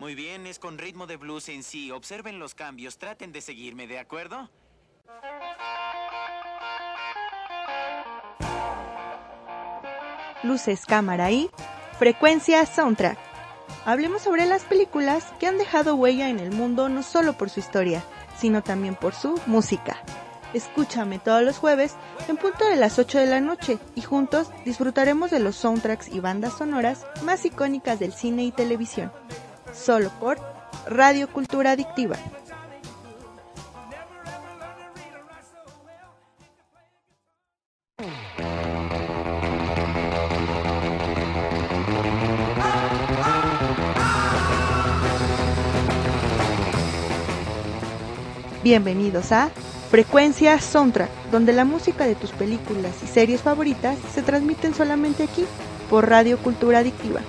Muy 0.00 0.14
bien, 0.14 0.46
es 0.46 0.58
con 0.58 0.78
ritmo 0.78 1.06
de 1.06 1.18
blues 1.18 1.50
en 1.50 1.62
sí. 1.62 1.90
Observen 1.90 2.38
los 2.38 2.54
cambios, 2.54 2.96
traten 2.96 3.32
de 3.32 3.42
seguirme, 3.42 3.86
¿de 3.86 3.98
acuerdo? 3.98 4.48
Luces, 10.42 10.86
cámara 10.86 11.30
y 11.30 11.50
frecuencia 11.98 12.64
soundtrack. 12.64 13.18
Hablemos 13.84 14.22
sobre 14.22 14.46
las 14.46 14.64
películas 14.64 15.34
que 15.38 15.46
han 15.46 15.58
dejado 15.58 15.96
huella 15.96 16.30
en 16.30 16.40
el 16.40 16.50
mundo 16.50 16.88
no 16.88 17.02
solo 17.02 17.34
por 17.34 17.50
su 17.50 17.60
historia, 17.60 18.02
sino 18.38 18.62
también 18.62 18.94
por 18.94 19.14
su 19.14 19.38
música. 19.44 20.02
Escúchame 20.54 21.18
todos 21.18 21.42
los 21.42 21.58
jueves 21.58 21.94
en 22.26 22.38
punto 22.38 22.66
de 22.66 22.76
las 22.76 22.98
8 22.98 23.18
de 23.18 23.26
la 23.26 23.42
noche 23.42 23.78
y 23.94 24.00
juntos 24.00 24.50
disfrutaremos 24.64 25.30
de 25.30 25.40
los 25.40 25.56
soundtracks 25.56 26.08
y 26.08 26.20
bandas 26.20 26.56
sonoras 26.56 27.06
más 27.22 27.44
icónicas 27.44 28.00
del 28.00 28.14
cine 28.14 28.44
y 28.44 28.50
televisión. 28.50 29.12
Solo 29.80 30.10
por 30.20 30.38
Radio 30.86 31.26
Cultura 31.32 31.70
Adictiva. 31.70 32.16
Bienvenidos 48.62 49.32
a 49.32 49.48
Frecuencia 49.90 50.60
Soundtrack, 50.60 51.08
donde 51.30 51.54
la 51.54 51.64
música 51.64 52.04
de 52.04 52.14
tus 52.14 52.32
películas 52.32 52.92
y 53.02 53.06
series 53.06 53.40
favoritas 53.40 53.96
se 54.12 54.22
transmiten 54.22 54.74
solamente 54.74 55.22
aquí, 55.22 55.46
por 55.88 56.06
Radio 56.06 56.36
Cultura 56.36 56.80
Adictiva. 56.80 57.22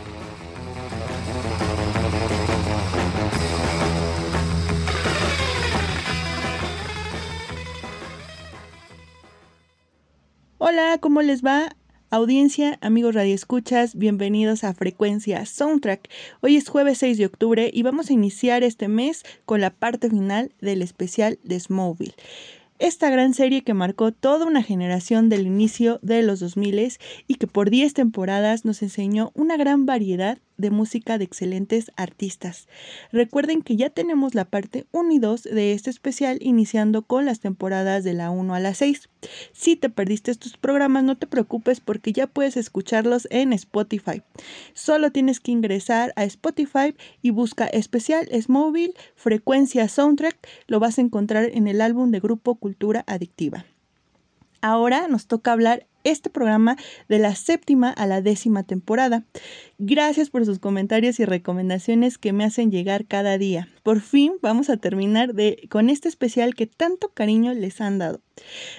Hola, 10.71 10.99
¿cómo 10.99 11.21
les 11.21 11.43
va? 11.43 11.75
Audiencia, 12.11 12.77
amigos 12.79 13.13
radioescuchas, 13.13 13.93
bienvenidos 13.93 14.63
a 14.63 14.73
Frecuencia 14.73 15.45
Soundtrack. 15.45 16.07
Hoy 16.39 16.55
es 16.55 16.69
jueves 16.69 16.99
6 16.99 17.17
de 17.17 17.25
octubre 17.25 17.69
y 17.73 17.83
vamos 17.83 18.09
a 18.09 18.13
iniciar 18.13 18.63
este 18.63 18.87
mes 18.87 19.25
con 19.43 19.59
la 19.59 19.71
parte 19.71 20.09
final 20.09 20.53
del 20.61 20.81
especial 20.81 21.39
de 21.43 21.59
Smallville 21.59 22.15
esta 22.81 23.11
gran 23.11 23.35
serie 23.35 23.61
que 23.61 23.75
marcó 23.75 24.11
toda 24.11 24.47
una 24.47 24.63
generación 24.63 25.29
del 25.29 25.45
inicio 25.45 25.99
de 26.01 26.23
los 26.23 26.39
2000 26.39 26.97
y 27.27 27.35
que 27.35 27.45
por 27.45 27.69
10 27.69 27.93
temporadas 27.93 28.65
nos 28.65 28.81
enseñó 28.81 29.31
una 29.35 29.55
gran 29.55 29.85
variedad 29.85 30.39
de 30.61 30.71
música 30.71 31.17
de 31.17 31.25
excelentes 31.25 31.91
artistas. 31.97 32.67
Recuerden 33.11 33.61
que 33.61 33.75
ya 33.75 33.89
tenemos 33.89 34.35
la 34.35 34.45
parte 34.45 34.85
1 34.91 35.11
y 35.11 35.19
2 35.19 35.43
de 35.43 35.73
este 35.73 35.89
especial 35.89 36.37
iniciando 36.41 37.01
con 37.01 37.25
las 37.25 37.39
temporadas 37.39 38.03
de 38.03 38.13
la 38.13 38.31
1 38.31 38.55
a 38.55 38.59
la 38.59 38.73
6. 38.73 39.09
Si 39.51 39.75
te 39.75 39.89
perdiste 39.89 40.31
estos 40.31 40.57
programas 40.57 41.03
no 41.03 41.17
te 41.17 41.27
preocupes 41.27 41.79
porque 41.79 42.13
ya 42.13 42.27
puedes 42.27 42.57
escucharlos 42.57 43.27
en 43.31 43.53
Spotify. 43.53 44.21
Solo 44.73 45.11
tienes 45.11 45.39
que 45.39 45.51
ingresar 45.51 46.13
a 46.15 46.23
Spotify 46.23 46.95
y 47.21 47.31
busca 47.31 47.65
especial 47.65 48.29
Smóvil 48.41 48.93
frecuencia 49.15 49.87
soundtrack. 49.87 50.37
Lo 50.67 50.79
vas 50.79 50.97
a 50.97 51.01
encontrar 51.01 51.49
en 51.53 51.67
el 51.67 51.81
álbum 51.81 52.11
de 52.11 52.19
grupo 52.19 52.55
Cultura 52.55 53.03
Adictiva. 53.07 53.65
Ahora 54.61 55.07
nos 55.07 55.25
toca 55.25 55.51
hablar 55.51 55.87
este 56.03 56.29
programa 56.29 56.77
de 57.09 57.19
la 57.19 57.35
séptima 57.35 57.89
a 57.89 58.07
la 58.07 58.21
décima 58.21 58.63
temporada. 58.63 59.23
Gracias 59.77 60.29
por 60.29 60.45
sus 60.45 60.59
comentarios 60.59 61.19
y 61.19 61.25
recomendaciones 61.25 62.17
que 62.17 62.33
me 62.33 62.43
hacen 62.43 62.71
llegar 62.71 63.05
cada 63.05 63.37
día. 63.37 63.67
Por 63.83 64.01
fin 64.01 64.33
vamos 64.41 64.69
a 64.69 64.77
terminar 64.77 65.33
de, 65.33 65.67
con 65.69 65.89
este 65.89 66.07
especial 66.07 66.53
que 66.55 66.67
tanto 66.67 67.09
cariño 67.09 67.53
les 67.53 67.81
han 67.81 67.97
dado. 67.97 68.21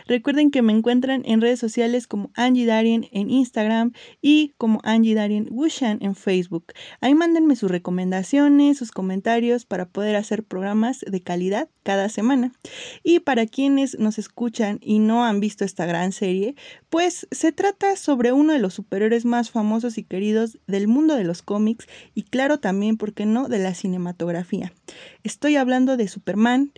Recuerden 0.06 0.50
que 0.50 0.62
me 0.62 0.72
encuentran 0.72 1.22
en 1.24 1.40
redes 1.40 1.58
sociales 1.58 2.06
como 2.06 2.30
Angie 2.34 2.66
Darien 2.66 3.08
en 3.12 3.30
Instagram 3.30 3.92
y 4.20 4.52
como 4.58 4.80
Angie 4.82 5.14
Darien 5.14 5.48
Wushan 5.50 5.98
en 6.00 6.14
Facebook. 6.14 6.72
Ahí 7.00 7.14
mándenme 7.14 7.56
sus 7.56 7.70
recomendaciones, 7.70 8.78
sus 8.78 8.90
comentarios 8.90 9.64
para 9.64 9.86
poder 9.86 10.16
hacer 10.16 10.42
programas 10.42 11.00
de 11.00 11.20
calidad 11.20 11.68
cada 11.82 12.08
semana. 12.08 12.52
Y 13.02 13.20
para 13.20 13.46
quienes 13.46 13.98
nos 13.98 14.18
escuchan 14.18 14.78
y 14.80 14.98
no 14.98 15.24
han 15.24 15.40
visto 15.40 15.64
esta 15.64 15.86
gran 15.86 16.12
serie, 16.12 16.54
pues 16.90 17.11
se 17.30 17.52
trata 17.52 17.96
sobre 17.96 18.32
uno 18.32 18.52
de 18.52 18.58
los 18.58 18.74
superhéroes 18.74 19.24
más 19.24 19.50
famosos 19.50 19.98
y 19.98 20.04
queridos 20.04 20.58
del 20.66 20.88
mundo 20.88 21.14
de 21.14 21.24
los 21.24 21.42
cómics 21.42 21.86
y 22.14 22.24
claro 22.24 22.58
también, 22.58 22.96
¿por 22.96 23.14
qué 23.14 23.26
no?, 23.26 23.48
de 23.48 23.58
la 23.58 23.74
cinematografía. 23.74 24.72
Estoy 25.24 25.54
hablando 25.54 25.96
de 25.96 26.08
Superman 26.08 26.72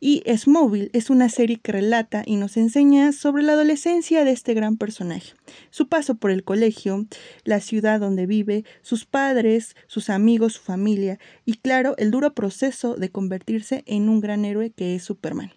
y 0.00 0.22
Smallville 0.26 0.88
es 0.94 1.10
una 1.10 1.28
serie 1.28 1.60
que 1.60 1.72
relata 1.72 2.22
y 2.24 2.36
nos 2.36 2.56
enseña 2.56 3.12
sobre 3.12 3.42
la 3.42 3.52
adolescencia 3.52 4.24
de 4.24 4.30
este 4.30 4.54
gran 4.54 4.78
personaje, 4.78 5.34
su 5.68 5.86
paso 5.86 6.14
por 6.14 6.30
el 6.30 6.42
colegio, 6.42 7.04
la 7.44 7.60
ciudad 7.60 8.00
donde 8.00 8.24
vive, 8.24 8.64
sus 8.80 9.04
padres, 9.04 9.76
sus 9.86 10.08
amigos, 10.08 10.54
su 10.54 10.62
familia 10.62 11.18
y 11.44 11.58
claro, 11.58 11.94
el 11.98 12.10
duro 12.10 12.32
proceso 12.32 12.94
de 12.94 13.10
convertirse 13.10 13.82
en 13.86 14.08
un 14.08 14.20
gran 14.20 14.46
héroe 14.46 14.70
que 14.70 14.94
es 14.94 15.04
Superman. 15.04 15.52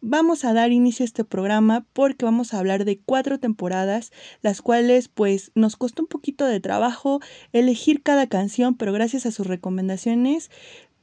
Vamos 0.00 0.44
a 0.44 0.52
dar 0.52 0.72
inicio 0.72 1.04
a 1.04 1.06
este 1.06 1.22
programa 1.22 1.86
porque 1.92 2.24
vamos 2.24 2.54
a 2.54 2.58
hablar 2.58 2.84
de 2.84 2.98
cuatro 2.98 3.38
temporadas, 3.38 4.10
las 4.42 4.62
cuales 4.62 5.06
pues 5.06 5.52
nos 5.54 5.76
costó 5.76 6.02
un 6.02 6.08
poquito 6.08 6.44
de 6.44 6.58
trabajo 6.58 7.20
elegir 7.52 8.02
cada 8.02 8.26
canción, 8.26 8.74
pero 8.74 8.92
gracias 8.92 9.26
a 9.26 9.30
sus 9.30 9.46
recomendaciones 9.46 10.50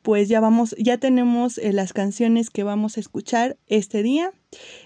pues 0.01 0.29
ya 0.29 0.39
vamos, 0.39 0.75
ya 0.77 0.97
tenemos 0.97 1.57
eh, 1.57 1.73
las 1.73 1.93
canciones 1.93 2.49
que 2.49 2.63
vamos 2.63 2.97
a 2.97 2.99
escuchar 2.99 3.57
este 3.67 4.03
día 4.03 4.31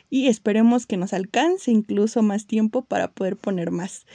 y 0.10 0.28
esperemos 0.28 0.86
que 0.86 0.98
nos 0.98 1.14
alcance 1.14 1.72
incluso 1.72 2.22
más 2.22 2.46
tiempo 2.48 2.84
para 2.84 3.12
poder 3.12 3.38
poner 3.38 3.72
más. 3.72 4.06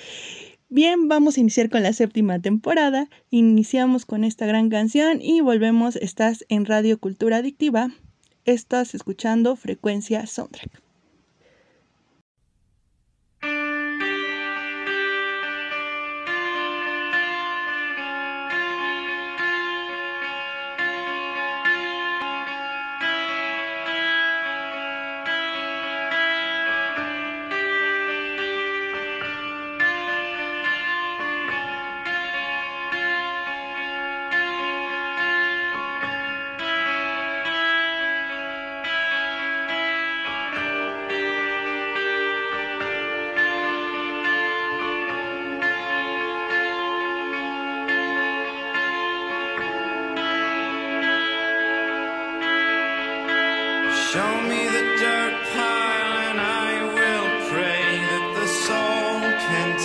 Bien, 0.68 1.08
vamos 1.08 1.36
a 1.36 1.40
iniciar 1.40 1.68
con 1.68 1.82
la 1.82 1.92
séptima 1.92 2.38
temporada. 2.38 3.08
Iniciamos 3.30 4.06
con 4.06 4.22
esta 4.22 4.46
gran 4.46 4.68
canción 4.68 5.20
y 5.20 5.40
volvemos. 5.40 5.96
Estás 5.96 6.44
en 6.48 6.64
Radio 6.64 6.98
Cultura 7.00 7.38
Adictiva. 7.38 7.90
Estás 8.44 8.94
escuchando 8.94 9.56
Frecuencia 9.56 10.26
Soundtrack. 10.26 10.89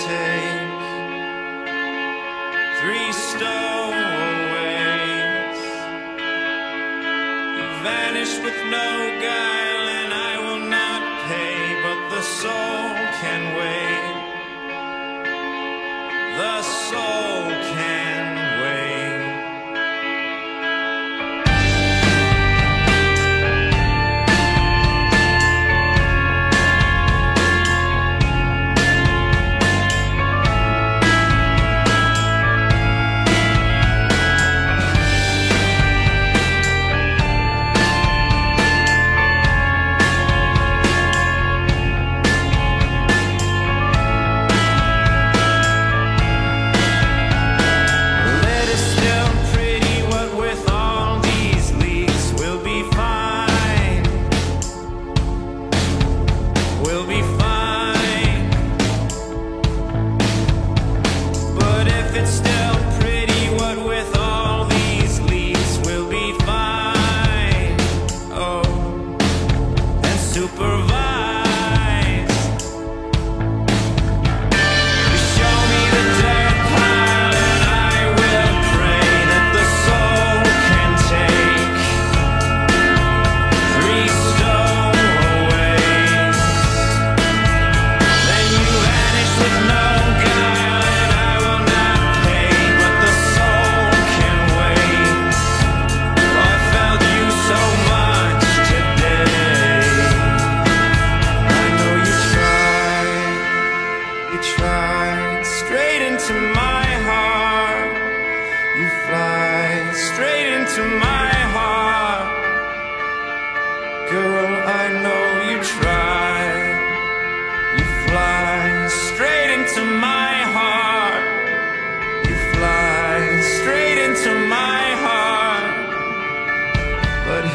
take 0.04 0.82
three 2.80 3.12
stowaways. 3.12 4.00
You 7.56 7.64
vanish 7.82 8.34
with 8.44 8.58
no 8.76 8.88
guile, 9.26 9.88
and 10.00 10.12
I 10.12 10.32
will 10.44 10.64
not 10.78 11.02
pay, 11.28 11.58
but 11.82 11.98
the 12.14 12.22
soul. 12.22 12.95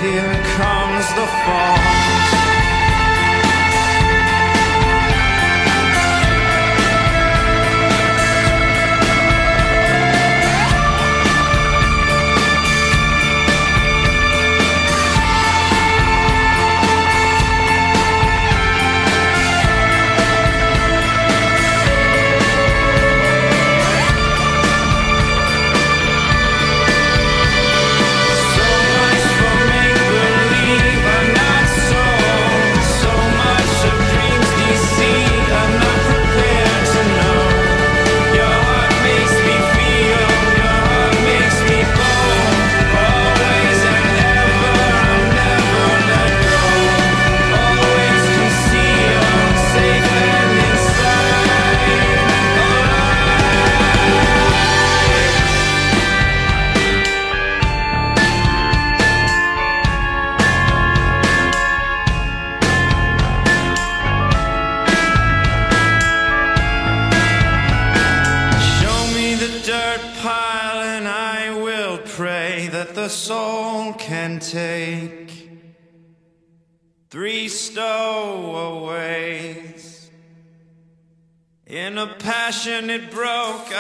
Here 0.02 0.34
comes 0.58 1.08
the 1.14 1.28
fall. 1.46 2.51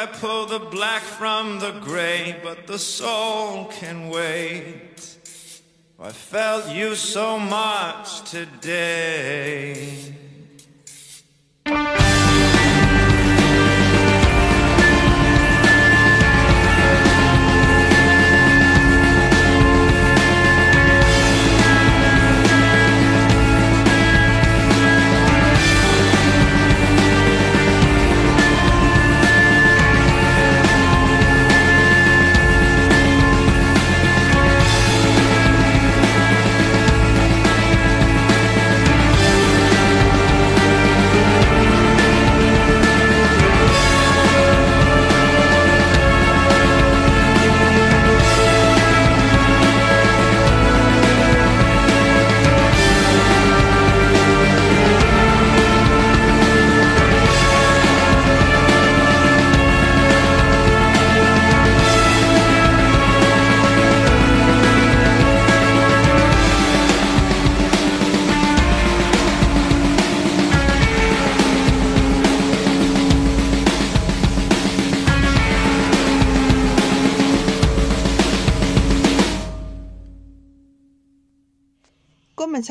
I 0.01 0.07
pull 0.07 0.47
the 0.47 0.57
black 0.57 1.03
from 1.03 1.59
the 1.59 1.73
gray, 1.73 2.35
but 2.41 2.65
the 2.65 2.79
soul 2.79 3.65
can 3.65 4.09
wait. 4.09 5.15
I 5.99 6.11
felt 6.11 6.73
you 6.73 6.95
so 6.95 7.37
much 7.37 8.27
today. 8.31 10.15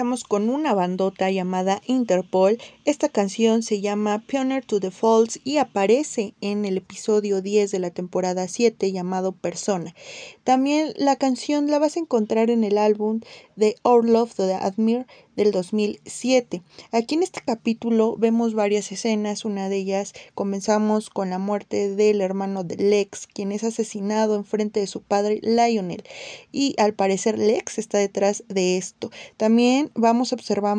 sa 0.01 0.10
Con 0.11 0.51
una 0.51 0.75
bandota 0.75 1.31
llamada 1.31 1.83
Interpol. 1.87 2.59
Esta 2.85 3.09
canción 3.09 3.63
se 3.63 3.81
llama 3.81 4.25
Pioneer 4.27 4.65
to 4.65 4.81
the 4.81 4.91
Falls 4.91 5.39
y 5.45 5.59
aparece 5.59 6.35
en 6.41 6.65
el 6.65 6.79
episodio 6.79 7.41
10 7.41 7.71
de 7.71 7.79
la 7.79 7.91
temporada 7.91 8.49
7 8.49 8.91
llamado 8.91 9.31
Persona. 9.31 9.95
También 10.43 10.95
la 10.97 11.15
canción 11.15 11.71
la 11.71 11.79
vas 11.79 11.97
a 11.97 12.01
encontrar 12.01 12.51
en 12.51 12.65
el 12.65 12.77
álbum 12.77 13.21
de 13.55 13.77
Our 13.85 14.05
Love 14.05 14.35
to 14.35 14.49
the 14.49 14.55
Admire 14.55 15.07
del 15.37 15.53
2007. 15.53 16.63
Aquí 16.93 17.15
en 17.15 17.23
este 17.23 17.41
capítulo 17.41 18.17
vemos 18.19 18.55
varias 18.55 18.91
escenas, 18.93 19.45
una 19.45 19.69
de 19.69 19.77
ellas 19.77 20.13
comenzamos 20.35 21.09
con 21.09 21.31
la 21.31 21.39
muerte 21.39 21.95
del 21.95 22.21
hermano 22.21 22.65
de 22.65 22.77
Lex, 22.77 23.27
quien 23.27 23.53
es 23.53 23.65
asesinado 23.65 24.35
en 24.35 24.45
frente 24.45 24.81
de 24.81 24.87
su 24.87 25.03
padre 25.03 25.41
Lionel 25.43 26.05
y 26.53 26.75
al 26.79 26.95
parecer 26.95 27.39
Lex 27.39 27.79
está 27.79 27.99
detrás 27.99 28.45
de 28.49 28.77
esto. 28.77 29.11
También 29.37 29.91
vamos 30.01 30.33
a 30.33 30.37
observar 30.37 30.77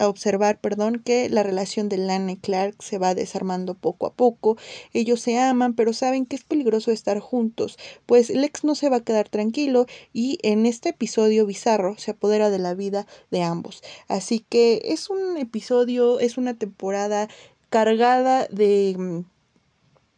a 0.00 0.08
observar, 0.08 0.58
perdón, 0.60 1.02
que 1.04 1.28
la 1.28 1.42
relación 1.42 1.90
de 1.90 1.98
Lana 1.98 2.32
y 2.32 2.36
Clark 2.36 2.82
se 2.82 2.96
va 2.96 3.14
desarmando 3.14 3.74
poco 3.74 4.06
a 4.06 4.14
poco. 4.14 4.56
Ellos 4.94 5.20
se 5.20 5.38
aman, 5.38 5.74
pero 5.74 5.92
saben 5.92 6.24
que 6.24 6.36
es 6.36 6.44
peligroso 6.44 6.90
estar 6.90 7.20
juntos, 7.20 7.78
pues 8.06 8.30
Lex 8.30 8.64
no 8.64 8.74
se 8.74 8.88
va 8.88 8.96
a 8.96 9.04
quedar 9.04 9.28
tranquilo 9.28 9.84
y 10.14 10.38
en 10.42 10.64
este 10.64 10.88
episodio 10.90 11.44
bizarro 11.44 11.98
se 11.98 12.12
apodera 12.12 12.48
de 12.48 12.58
la 12.58 12.74
vida 12.74 13.06
de 13.30 13.42
ambos. 13.42 13.82
Así 14.08 14.40
que 14.48 14.80
es 14.84 15.10
un 15.10 15.36
episodio, 15.36 16.18
es 16.18 16.38
una 16.38 16.54
temporada 16.54 17.28
cargada 17.68 18.46
de 18.50 18.96
mm, 18.98 19.20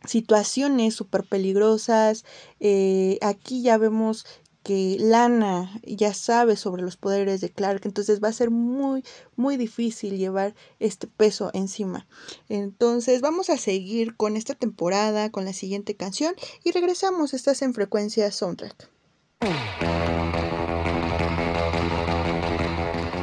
situaciones 0.07 0.95
súper 0.95 1.25
peligrosas. 1.25 2.25
Eh, 2.61 3.19
aquí 3.21 3.63
ya 3.63 3.79
vemos 3.79 4.27
que 4.62 4.97
Lana 5.00 5.81
ya 5.83 6.14
sabe 6.14 6.57
sobre 6.57 6.83
los 6.83 6.97
poderes 6.97 7.40
de 7.40 7.50
Clark, 7.50 7.83
entonces 7.85 8.23
va 8.23 8.28
a 8.28 8.33
ser 8.33 8.50
muy, 8.50 9.04
muy 9.37 9.57
difícil 9.57 10.16
llevar 10.16 10.54
este 10.78 11.07
peso 11.07 11.50
encima. 11.54 12.07
Entonces 12.49 13.21
vamos 13.21 13.50
a 13.50 13.57
seguir 13.57 14.16
con 14.16 14.37
esta 14.37 14.54
temporada, 14.54 15.31
con 15.31 15.45
la 15.45 15.52
siguiente 15.52 15.97
canción 15.97 16.35
y 16.64 16.73
regresamos, 16.73 17.35
estás 17.35 17.62
en 17.62 17.75
frecuencia 17.75 18.31
soundtrack. 18.31 18.90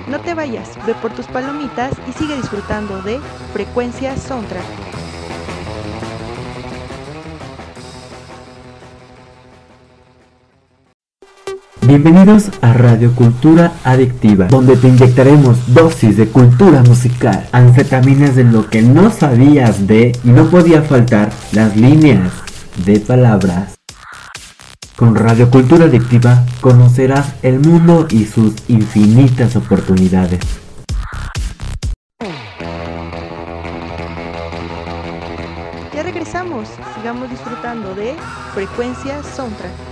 No 0.08 0.19
te 0.22 0.34
vayas, 0.34 0.75
ve 0.88 0.96
por 0.96 1.15
tus 1.15 1.27
palomitas 1.27 1.93
y 2.10 2.13
sigue 2.13 2.36
disfrutando 2.36 3.01
de 3.03 3.19
frecuencia 3.53 4.17
soundtrack. 4.17 4.88
Bienvenidos 11.89 12.51
a 12.62 12.72
Radio 12.74 13.15
Cultura 13.15 13.74
Adictiva, 13.84 14.46
donde 14.46 14.77
te 14.77 14.89
inyectaremos 14.89 15.74
dosis 15.74 16.17
de 16.17 16.27
cultura 16.27 16.84
musical, 16.84 17.50
anfetaminas 17.51 18.36
de 18.36 18.43
lo 18.43 18.69
que 18.69 18.84
no 18.84 19.10
sabías 19.10 19.88
de 19.88 20.12
y 20.24 20.29
no 20.29 20.46
podía 20.51 20.84
faltar 20.84 21.31
las 21.51 21.75
líneas 21.75 22.31
de 22.86 23.00
palabras. 23.00 23.74
Con 24.96 25.15
Radio 25.15 25.50
Cultura 25.50 25.86
Adictiva 25.86 26.46
conocerás 26.62 27.34
el 27.41 27.60
mundo 27.60 28.05
y 28.12 28.25
sus 28.25 28.53
infinitas 28.67 29.55
oportunidades. 29.55 30.41
Ya 35.91 36.03
regresamos, 36.03 36.67
sigamos 36.96 37.31
disfrutando 37.31 37.96
de 37.96 38.13
frecuencia 38.53 39.24
soundtrack. 39.24 39.88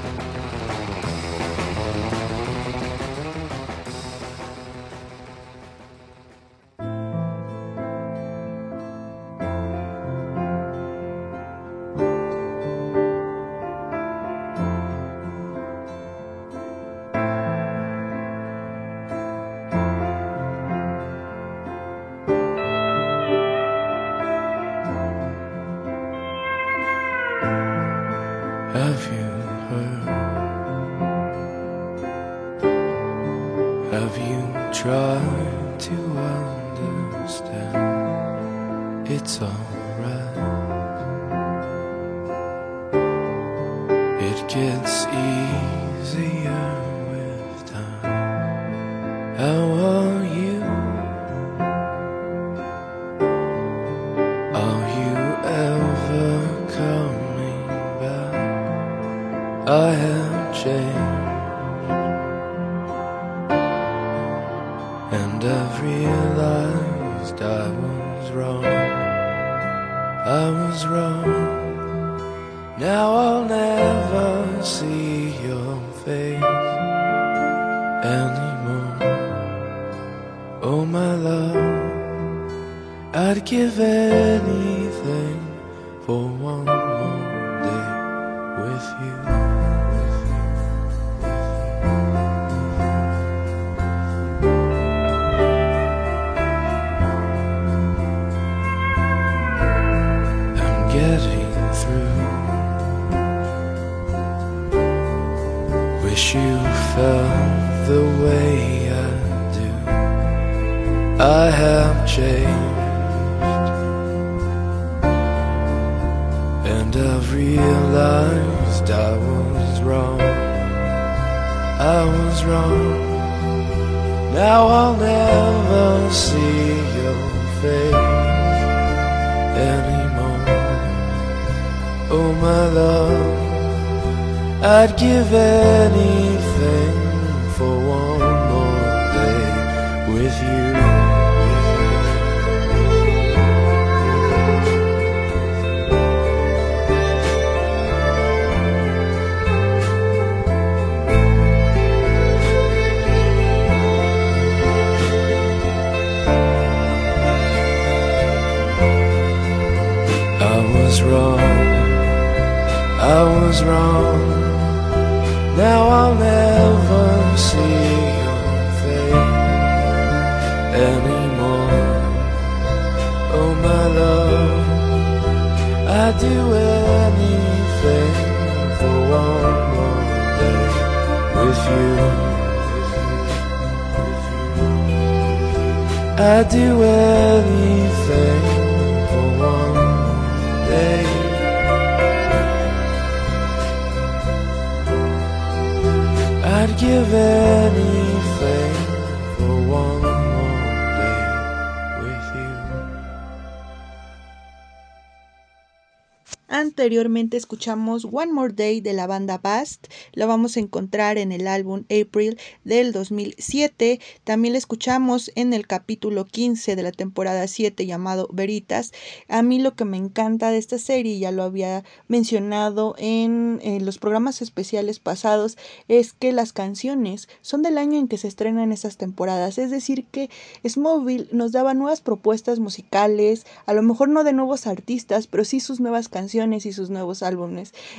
Anteriormente 206.97 207.37
escuchamos 207.57 208.05
One 208.11 208.33
More 208.33 208.53
Day 208.53 208.81
de 208.81 208.93
la 208.93 209.07
banda 209.07 209.39
Bast, 209.39 209.87
lo 210.13 210.27
vamos 210.27 210.55
a 210.55 210.59
encontrar 210.59 211.17
en 211.17 211.31
el 211.31 211.47
álbum 211.47 211.85
April 211.85 212.37
del 212.63 212.91
2007, 212.91 213.99
también 214.23 214.51
la 214.51 214.59
escuchamos 214.59 215.31
en 215.33 215.53
el 215.53 215.65
capítulo 215.65 216.25
15 216.25 216.75
de 216.75 216.83
la 216.83 216.91
temporada 216.91 217.47
7 217.47 217.87
llamado 217.87 218.29
Veritas. 218.31 218.91
A 219.27 219.41
mí 219.41 219.57
lo 219.57 219.73
que 219.73 219.85
me 219.85 219.97
encanta 219.97 220.51
de 220.51 220.59
esta 220.59 220.77
serie, 220.77 221.17
ya 221.17 221.31
lo 221.31 221.41
había 221.41 221.83
mencionado 222.07 222.93
en, 222.99 223.59
los 223.83 223.97
programas 223.97 224.43
especiales 224.43 224.99
pasados, 224.99 225.57
es 225.87 226.13
que 226.13 226.31
las 226.33 226.53
canciones 226.53 227.27
son 227.41 227.63
del 227.63 227.79
año 227.79 227.97
en 227.97 228.07
que 228.07 228.19
se 228.19 228.27
estrenan 228.27 228.71
esas 228.71 228.97
temporadas, 228.97 229.57
es 229.57 229.71
decir 229.71 230.05
que 230.05 230.29
Smallville 230.63 231.29
nos 231.31 231.53
daba 231.53 231.73
nuevas 231.73 232.01
propuestas 232.01 232.59
musicales, 232.59 233.47
a 233.65 233.73
lo 233.73 233.81
mejor 233.81 234.09
no 234.09 234.23
de 234.23 234.33
nuevos 234.33 234.67
artistas, 234.67 235.25
pero 235.25 235.43
sí 235.43 235.59
sus 235.59 235.79
nuevas 235.79 236.07
canciones 236.07 236.67
y 236.67 236.71
sus 236.71 236.91
nuevos 236.91 237.23
álbumes. 237.23 237.46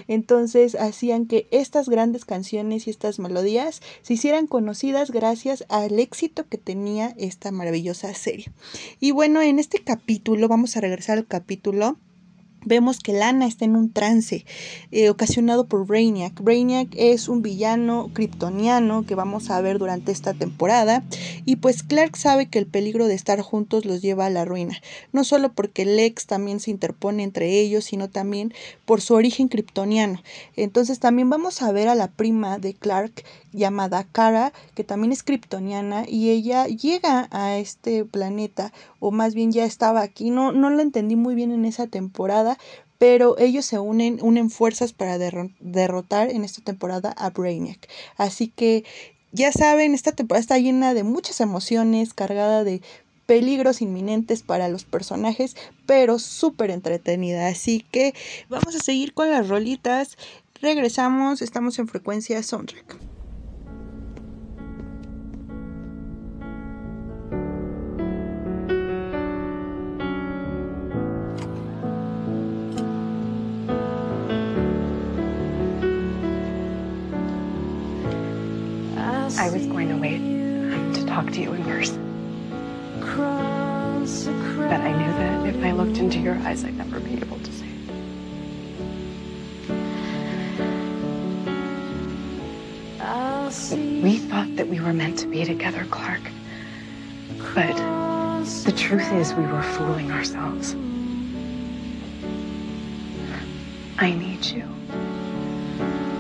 Entonces 0.07 0.75
hacían 0.75 1.27
que 1.27 1.49
estas 1.51 1.89
grandes 1.89 2.25
canciones 2.25 2.87
y 2.87 2.91
estas 2.91 3.19
melodías 3.19 3.81
se 4.03 4.15
hicieran 4.15 4.47
conocidas 4.47 5.11
gracias 5.11 5.65
al 5.69 5.99
éxito 5.99 6.47
que 6.49 6.59
tenía 6.59 7.15
esta 7.19 7.51
maravillosa 7.51 8.13
serie. 8.15 8.51
Y 9.01 9.11
bueno, 9.13 9.41
en 9.43 9.59
este 9.59 9.79
capítulo, 9.83 10.49
vamos 10.49 10.77
a 10.77 10.81
regresar 10.81 11.19
al 11.19 11.27
capítulo 11.27 11.97
vemos 12.69 13.01
que 13.01 13.13
Lana 13.13 13.47
está 13.47 13.65
en 13.65 13.75
un 13.75 13.91
trance 13.93 14.45
eh, 14.93 15.11
ocasionado 15.11 15.67
por 15.67 15.87
Brainiac. 15.87 16.41
Brainiac 16.41 16.89
es 16.97 17.29
un 17.29 17.43
villano 17.43 18.11
kryptoniano 18.13 19.05
que 19.07 19.15
vamos 19.15 19.51
a 19.51 19.61
ver 19.61 19.79
durante 19.79 20.13
esta 20.13 20.35
temporada 20.35 21.03
y 21.45 21.57
pues 21.57 21.83
Clark 21.83 22.17
sabe 22.17 22.47
que 22.47 22.59
el 22.59 22.67
peligro 22.67 23.09
de 23.09 23.15
estar 23.15 23.41
juntos 23.41 23.85
los 23.85 24.03
lleva 24.03 24.27
a 24.27 24.31
la 24.31 24.45
ruina, 24.45 24.77
no 25.13 25.25
solo 25.25 25.53
porque 25.53 25.85
Lex 25.85 26.27
también 26.27 26.61
se 26.61 26.71
interpone 26.71 27.23
entre 27.23 27.59
ellos, 27.59 27.85
sino 27.85 28.09
también 28.09 28.53
por 28.85 29.01
su 29.01 29.15
origen 29.15 29.49
kryptoniano. 29.49 30.23
Entonces 30.55 31.01
también 31.01 31.31
vamos 31.31 31.63
a 31.63 31.73
ver 31.73 31.89
a 31.89 31.95
la 31.95 32.09
prima 32.09 32.59
de 32.59 32.75
Clark 32.75 33.25
llamada 33.53 34.05
Kara, 34.05 34.53
que 34.75 34.85
también 34.85 35.13
es 35.13 35.23
kryptoniana 35.23 36.05
y 36.07 36.31
ella 36.31 36.67
llega 36.67 37.29
a 37.31 37.57
este 37.57 38.05
planeta 38.05 38.73
o 39.01 39.11
más 39.11 39.35
bien 39.35 39.53
ya 39.53 39.65
estaba 39.65 40.03
aquí, 40.03 40.31
no 40.31 40.53
no 40.53 40.71
lo 40.71 40.81
entendí 40.83 41.17
muy 41.17 41.35
bien 41.35 41.53
en 41.53 41.65
esa 41.65 41.87
temporada, 41.87 42.59
pero 42.99 43.39
ellos 43.39 43.65
se 43.65 43.79
unen, 43.79 44.19
unen 44.23 44.51
fuerzas 44.51 44.93
para 44.93 45.19
derro- 45.19 45.55
derrotar 45.61 46.31
en 46.31 46.45
esta 46.45 46.63
temporada 46.63 47.13
a 47.13 47.31
Brainiac. 47.31 47.89
Así 48.17 48.49
que 48.49 48.85
ya 49.31 49.53
saben, 49.53 49.95
esta 49.95 50.13
temporada 50.13 50.41
está 50.41 50.59
llena 50.59 50.95
de 50.95 51.05
muchas 51.05 51.41
emociones, 51.41 52.15
cargada 52.15 52.65
de 52.65 52.83
peligros 53.27 53.83
inminentes 53.83 54.43
para 54.43 54.69
los 54.69 54.85
personajes, 54.85 55.55
pero 55.87 56.19
súper 56.19 56.71
entretenida. 56.71 57.47
Así 57.49 57.85
que 57.93 58.15
vamos 58.49 58.75
a 58.75 58.79
seguir 58.79 59.13
con 59.13 59.31
las 59.31 59.49
rolitas. 59.49 60.17
Regresamos, 60.61 61.43
estamos 61.43 61.79
en 61.79 61.89
frecuencia 61.89 62.43
soundtrack. 62.43 62.97
I 79.37 79.51
was 79.51 79.67
going 79.67 79.89
to 79.91 79.97
wait 79.97 80.23
to 80.95 81.05
talk 81.07 81.31
to 81.33 81.41
you 81.41 81.53
in 81.53 81.63
person. 81.65 81.99
But 84.57 84.81
I 84.81 84.93
knew 84.93 85.13
that 85.19 85.47
if 85.55 85.63
I 85.63 85.73
looked 85.73 85.99
into 85.99 86.19
your 86.19 86.37
eyes, 86.37 86.65
I'd 86.65 86.77
never 86.77 86.99
be 87.01 87.13
able 87.15 87.39
to 87.39 87.53
say 87.53 87.67
it. 87.67 87.73
We 94.03 94.17
thought 94.17 94.57
that 94.57 94.69
we 94.69 94.81
were 94.81 94.95
meant 94.95 95.19
to 95.19 95.27
be 95.27 95.45
together, 95.45 95.85
Clark. 95.91 96.23
But 97.55 97.77
the 98.65 98.73
truth 98.77 99.13
is, 99.13 99.35
we 99.35 99.45
were 99.45 99.63
fooling 99.63 100.11
ourselves. 100.11 100.75
I 103.99 104.13
need 104.13 104.47
you. 104.47 104.65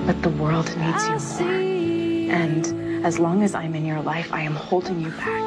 But 0.04 0.20
the 0.22 0.28
world 0.30 0.66
needs 0.76 1.08
you 1.08 1.18
more. 1.44 1.68
And 2.30 2.66
as 3.04 3.18
long 3.18 3.42
as 3.42 3.54
I'm 3.54 3.74
in 3.74 3.84
your 3.84 4.00
life, 4.02 4.32
I 4.32 4.42
am 4.42 4.54
holding 4.54 5.00
you 5.00 5.10
back. 5.10 5.44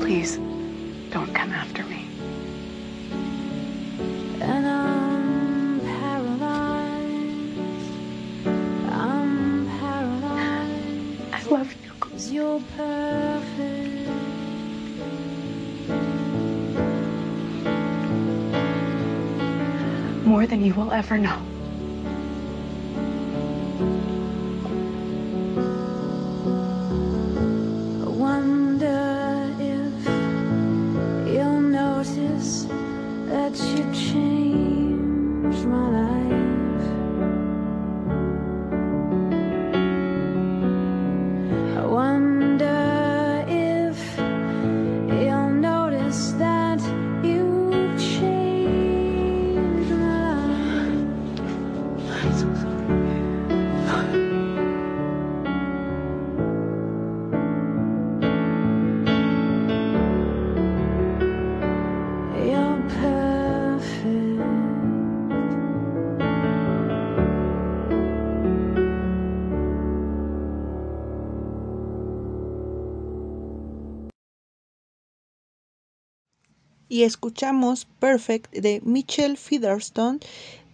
Please, 0.00 0.36
don't 1.10 1.32
come 1.34 1.52
after 1.52 1.84
me. 1.84 2.06
And 4.40 4.66
I'm 4.66 5.80
paralyzed. 5.80 7.58
I'm 8.90 9.66
paralyzed. 9.78 11.22
I 11.32 11.42
love 11.50 11.72
you. 11.72 11.90
'cause 12.00 12.32
you're 12.32 12.60
perfect. 12.76 14.10
More 20.26 20.46
than 20.46 20.64
you 20.64 20.74
will 20.74 20.92
ever 20.92 21.18
know. 21.18 21.49
Y 77.00 77.04
escuchamos 77.04 77.86
Perfect 77.98 78.52
de 78.52 78.82
Mitchell 78.84 79.38
Featherstone 79.38 80.20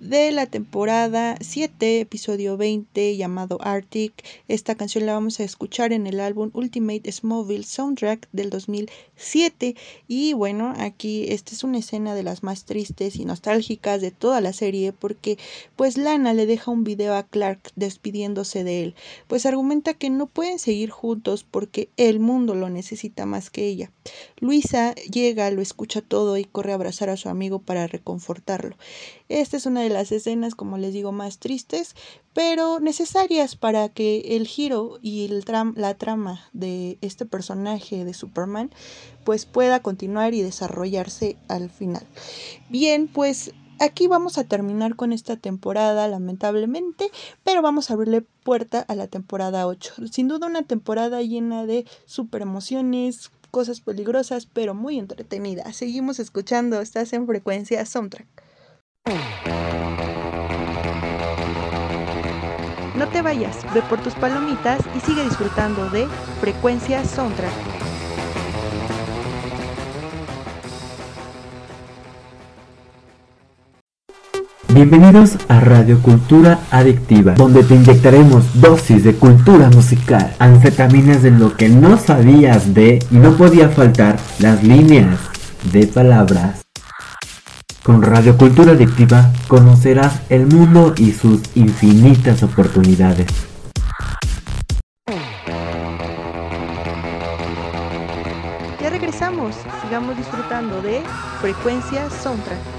de 0.00 0.30
la 0.30 0.46
temporada 0.46 1.36
7, 1.40 2.00
episodio 2.00 2.56
20, 2.56 3.16
llamado 3.16 3.58
Arctic. 3.62 4.12
Esta 4.46 4.74
canción 4.74 5.06
la 5.06 5.14
vamos 5.14 5.40
a 5.40 5.44
escuchar 5.44 5.92
en 5.92 6.06
el 6.06 6.20
álbum 6.20 6.50
Ultimate 6.52 7.10
Smallville 7.10 7.64
Soundtrack 7.64 8.28
del 8.32 8.50
2007. 8.50 9.74
Y 10.06 10.34
bueno, 10.34 10.74
aquí 10.76 11.26
esta 11.28 11.52
es 11.52 11.64
una 11.64 11.78
escena 11.78 12.14
de 12.14 12.22
las 12.22 12.42
más 12.42 12.64
tristes 12.64 13.16
y 13.16 13.24
nostálgicas 13.24 14.00
de 14.00 14.10
toda 14.10 14.40
la 14.40 14.52
serie 14.52 14.92
porque 14.92 15.38
pues 15.76 15.96
Lana 15.96 16.34
le 16.34 16.46
deja 16.46 16.70
un 16.70 16.84
video 16.84 17.14
a 17.14 17.22
Clark 17.22 17.72
despidiéndose 17.74 18.64
de 18.64 18.82
él. 18.82 18.94
Pues 19.26 19.46
argumenta 19.46 19.94
que 19.94 20.10
no 20.10 20.26
pueden 20.26 20.58
seguir 20.58 20.90
juntos 20.90 21.44
porque 21.50 21.88
el 21.96 22.20
mundo 22.20 22.54
lo 22.54 22.68
necesita 22.68 23.24
más 23.24 23.50
que 23.50 23.66
ella. 23.66 23.90
Luisa 24.40 24.94
llega, 24.94 25.50
lo 25.50 25.62
escucha 25.62 26.02
todo 26.02 26.36
y 26.36 26.44
corre 26.44 26.72
a 26.72 26.74
abrazar 26.74 27.08
a 27.08 27.16
su 27.16 27.28
amigo 27.28 27.60
para 27.60 27.86
reconfortarlo. 27.86 28.76
Esta 29.28 29.56
es 29.56 29.66
una 29.66 29.80
de 29.80 29.90
las 29.90 30.12
escenas, 30.12 30.54
como 30.54 30.78
les 30.78 30.92
digo, 30.92 31.10
más 31.12 31.38
tristes, 31.38 31.96
pero 32.32 32.80
necesarias 32.80 33.56
para 33.56 33.88
que 33.88 34.36
el 34.36 34.46
giro 34.46 34.98
y 35.02 35.28
la 35.28 35.94
trama 35.94 36.40
de 36.52 36.98
este 37.00 37.26
personaje 37.26 38.04
de 38.04 38.14
Superman 38.14 38.70
pues 39.24 39.46
pueda 39.46 39.80
continuar 39.80 40.34
y 40.34 40.42
desarrollarse 40.42 41.36
al 41.48 41.70
final. 41.70 42.06
Bien, 42.68 43.08
pues 43.08 43.52
aquí 43.80 44.06
vamos 44.06 44.38
a 44.38 44.44
terminar 44.44 44.94
con 44.94 45.12
esta 45.12 45.36
temporada, 45.36 46.06
lamentablemente, 46.08 47.10
pero 47.42 47.62
vamos 47.62 47.90
a 47.90 47.94
abrirle 47.94 48.22
puerta 48.22 48.80
a 48.80 48.94
la 48.94 49.08
temporada 49.08 49.66
8. 49.66 49.94
Sin 50.12 50.28
duda 50.28 50.46
una 50.46 50.62
temporada 50.62 51.20
llena 51.22 51.66
de 51.66 51.84
super 52.04 52.42
emociones, 52.42 53.30
cosas 53.50 53.80
peligrosas, 53.80 54.46
pero 54.46 54.74
muy 54.74 54.98
entretenida. 54.98 55.72
Seguimos 55.72 56.20
escuchando, 56.20 56.80
estás 56.80 57.12
en 57.12 57.26
frecuencia 57.26 57.84
soundtrack. 57.84 58.45
No 62.96 63.06
te 63.08 63.22
vayas, 63.22 63.58
ve 63.72 63.82
por 63.82 64.00
tus 64.00 64.14
palomitas 64.14 64.80
y 64.96 65.00
sigue 65.00 65.22
disfrutando 65.22 65.88
de 65.90 66.08
frecuencia 66.40 67.04
soundtrack. 67.04 67.52
Bienvenidos 74.70 75.38
a 75.48 75.60
Radio 75.60 76.02
Cultura 76.02 76.58
Adictiva, 76.70 77.34
donde 77.34 77.62
te 77.62 77.76
inyectaremos 77.76 78.60
dosis 78.60 79.04
de 79.04 79.14
cultura 79.14 79.70
musical, 79.70 80.34
anfetaminas 80.38 81.22
de 81.22 81.30
lo 81.30 81.56
que 81.56 81.68
no 81.68 81.96
sabías 81.96 82.74
de 82.74 82.98
y 83.10 83.16
no 83.16 83.36
podía 83.36 83.68
faltar 83.68 84.18
las 84.40 84.64
líneas 84.64 85.18
de 85.70 85.86
palabras. 85.86 86.65
Con 87.86 88.02
Radio 88.02 88.36
Cultura 88.36 88.72
Adictiva 88.72 89.30
conocerás 89.46 90.20
el 90.28 90.48
mundo 90.48 90.92
y 90.96 91.12
sus 91.12 91.40
infinitas 91.54 92.42
oportunidades. 92.42 93.28
Ya 98.80 98.90
regresamos, 98.90 99.54
sigamos 99.84 100.16
disfrutando 100.16 100.82
de 100.82 101.00
frecuencia 101.40 102.10
soundtrack. 102.10 102.75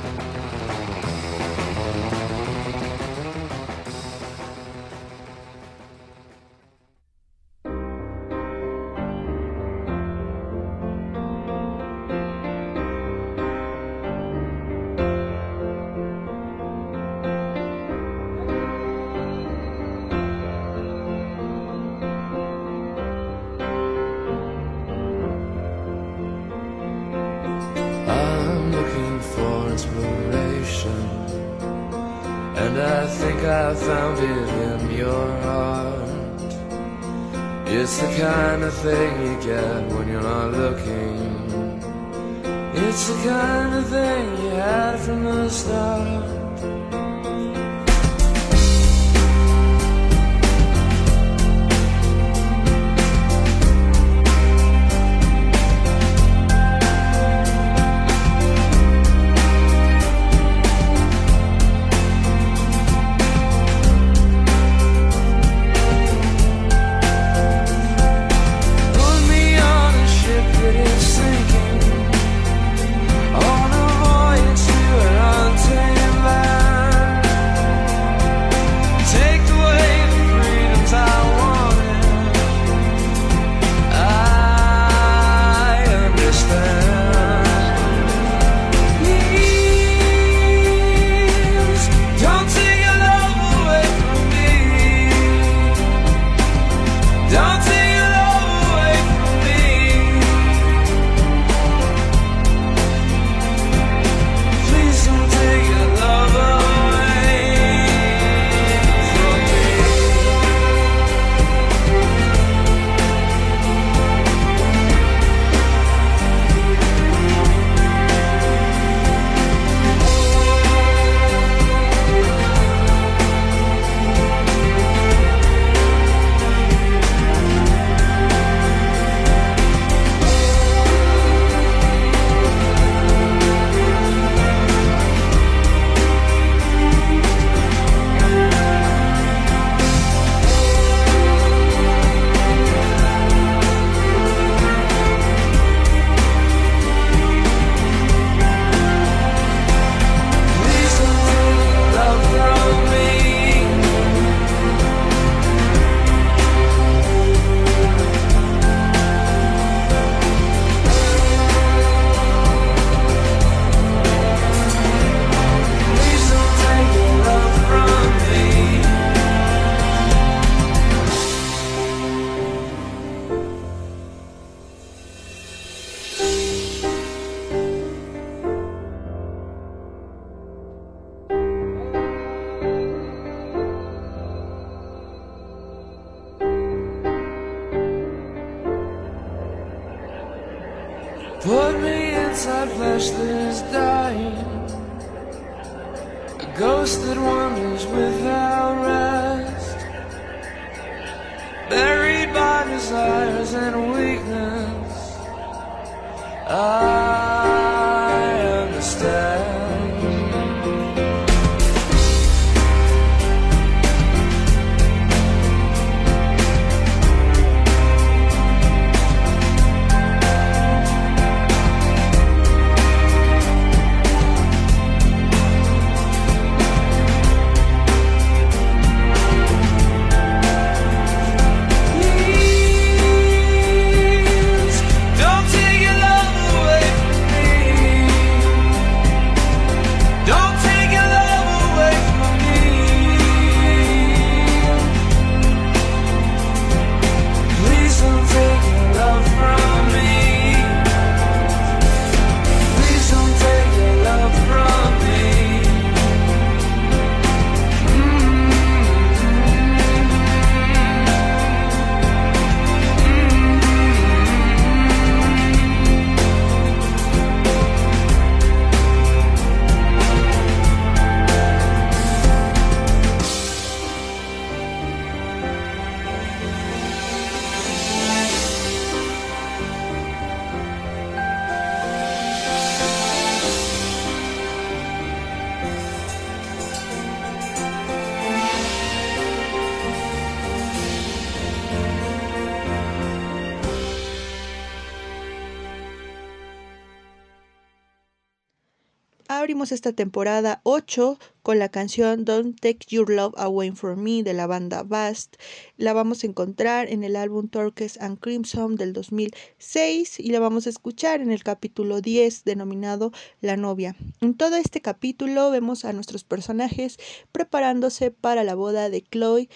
Esta 299.88 299.96
temporada 299.96 300.60
8 300.64 301.18
con 301.44 301.60
la 301.60 301.70
canción 301.70 302.26
Don't 302.26 302.60
Take 302.60 302.88
Your 302.90 303.10
Love 303.10 303.34
Away 303.38 303.72
From 303.72 304.02
Me 304.02 304.22
de 304.22 304.34
la 304.34 304.46
banda 304.46 304.84
Bast. 304.84 305.38
La 305.78 305.94
vamos 305.94 306.24
a 306.24 306.28
encontrar 306.28 306.90
en 306.90 307.06
el 307.06 307.16
álbum 307.16 307.48
Turquoise 307.48 307.98
and 308.02 308.20
Crimson 308.20 308.76
del 308.76 308.92
2006 308.92 310.20
y 310.20 310.32
la 310.32 310.42
vamos 310.42 310.68
a 310.68 310.72
escuchar 310.72 311.22
en 311.22 311.32
el 311.32 311.42
capítulo 311.42 312.02
10 312.02 312.44
denominado 312.44 313.14
La 313.40 313.56
novia. 313.56 313.96
En 314.20 314.36
todo 314.36 314.58
este 314.58 314.82
capítulo 314.82 315.52
vemos 315.52 315.86
a 315.86 315.94
nuestros 315.94 316.26
personajes 316.26 316.98
preparándose 317.32 318.12
para 318.12 318.44
la 318.44 318.56
boda 318.56 318.90
de 318.90 319.04
Chloe 319.04 319.48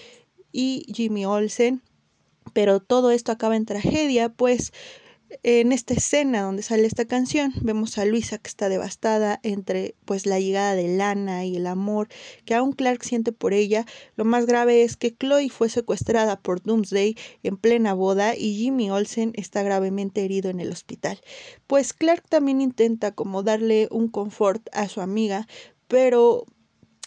y 0.54 0.86
Jimmy 0.96 1.26
Olsen. 1.26 1.82
Pero 2.54 2.80
todo 2.80 3.12
esto 3.12 3.34
acaba 3.34 3.58
en 3.58 3.66
tragedia, 3.66 4.30
pues 4.30 4.72
en 5.44 5.72
esta 5.72 5.94
escena 5.94 6.42
donde 6.42 6.64
sale 6.64 6.86
esta 6.86 7.06
canción 7.06 7.54
vemos 7.62 7.98
a 7.98 8.06
Luisa 8.06 8.38
que 8.38 8.50
está 8.50 8.70
devastada 8.70 9.40
entre 9.44 9.96
pues 10.06 10.26
la 10.26 10.40
llegada 10.40 10.76
de 10.76 10.96
Lana 10.96 11.46
y 11.46 11.56
el 11.56 11.68
amor 11.68 12.10
que 12.46 12.54
aún 12.54 12.74
Clark 12.74 13.04
siente 13.04 13.32
por 13.32 13.54
ella. 13.54 13.86
Lo 14.16 14.26
más 14.26 14.46
grave 14.46 14.84
es 14.84 14.98
que 14.98 15.16
Chloe 15.16 15.50
fue 15.50 15.70
secuestrada 15.70 16.40
por 16.40 16.62
Doomsday 16.62 17.16
en 17.44 17.58
plena 17.58 17.94
boda 17.94 18.36
y 18.36 18.56
Jimmy 18.56 18.92
Olsen 18.92 19.32
está 19.36 19.64
gravemente 19.64 20.24
herido 20.24 20.50
en 20.50 20.60
el 20.60 20.72
hospital. 20.72 21.20
Pues 21.68 21.94
Clark 21.94 22.28
también 22.28 22.62
intenta 22.62 23.12
como 23.12 23.44
darle 23.44 23.88
un 23.92 24.10
confort 24.10 24.68
a 24.74 24.90
su 24.90 25.02
amiga, 25.02 25.48
pero 25.88 26.46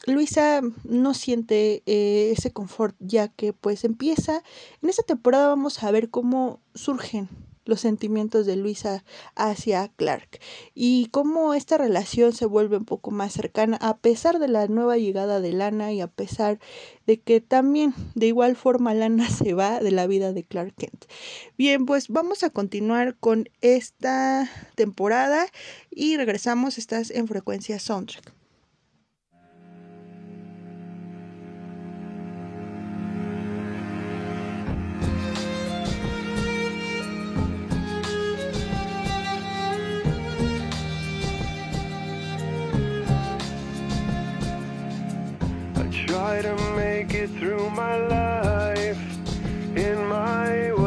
Luisa 0.06 0.60
no 0.84 1.14
siente 1.14 1.82
eh, 1.86 2.32
ese 2.36 2.52
confort 2.52 2.96
ya 3.00 3.28
que 3.28 3.52
pues 3.52 3.84
empieza 3.84 4.42
en 4.82 4.88
esta 4.88 5.02
temporada 5.02 5.48
vamos 5.48 5.82
a 5.82 5.90
ver 5.90 6.10
cómo 6.10 6.60
surgen 6.74 7.28
los 7.64 7.80
sentimientos 7.80 8.46
de 8.46 8.56
Luisa 8.56 9.04
hacia 9.34 9.88
Clark 9.88 10.40
y 10.74 11.06
cómo 11.06 11.54
esta 11.54 11.78
relación 11.78 12.32
se 12.32 12.46
vuelve 12.46 12.76
un 12.76 12.84
poco 12.84 13.10
más 13.10 13.32
cercana 13.32 13.78
a 13.80 13.96
pesar 13.98 14.38
de 14.38 14.48
la 14.48 14.66
nueva 14.68 14.98
llegada 14.98 15.40
de 15.40 15.52
Lana 15.52 15.92
y 15.92 16.00
a 16.00 16.08
pesar 16.08 16.58
de 17.06 17.20
que 17.20 17.40
también 17.40 17.94
de 18.14 18.26
igual 18.26 18.56
forma 18.56 18.94
Lana 18.94 19.28
se 19.30 19.54
va 19.54 19.80
de 19.80 19.90
la 19.90 20.06
vida 20.06 20.32
de 20.32 20.44
Clark 20.44 20.74
Kent. 20.76 21.04
Bien, 21.56 21.86
pues 21.86 22.08
vamos 22.08 22.42
a 22.42 22.50
continuar 22.50 23.16
con 23.18 23.48
esta 23.60 24.50
temporada 24.74 25.46
y 25.90 26.16
regresamos, 26.16 26.78
estás 26.78 27.10
en 27.10 27.28
frecuencia 27.28 27.78
soundtrack. 27.78 28.43
Try 46.14 46.40
to 46.40 46.54
make 46.76 47.12
it 47.12 47.28
through 47.40 47.68
my 47.70 47.96
life 47.96 49.02
in 49.76 50.06
my 50.06 50.72
way. 50.74 50.83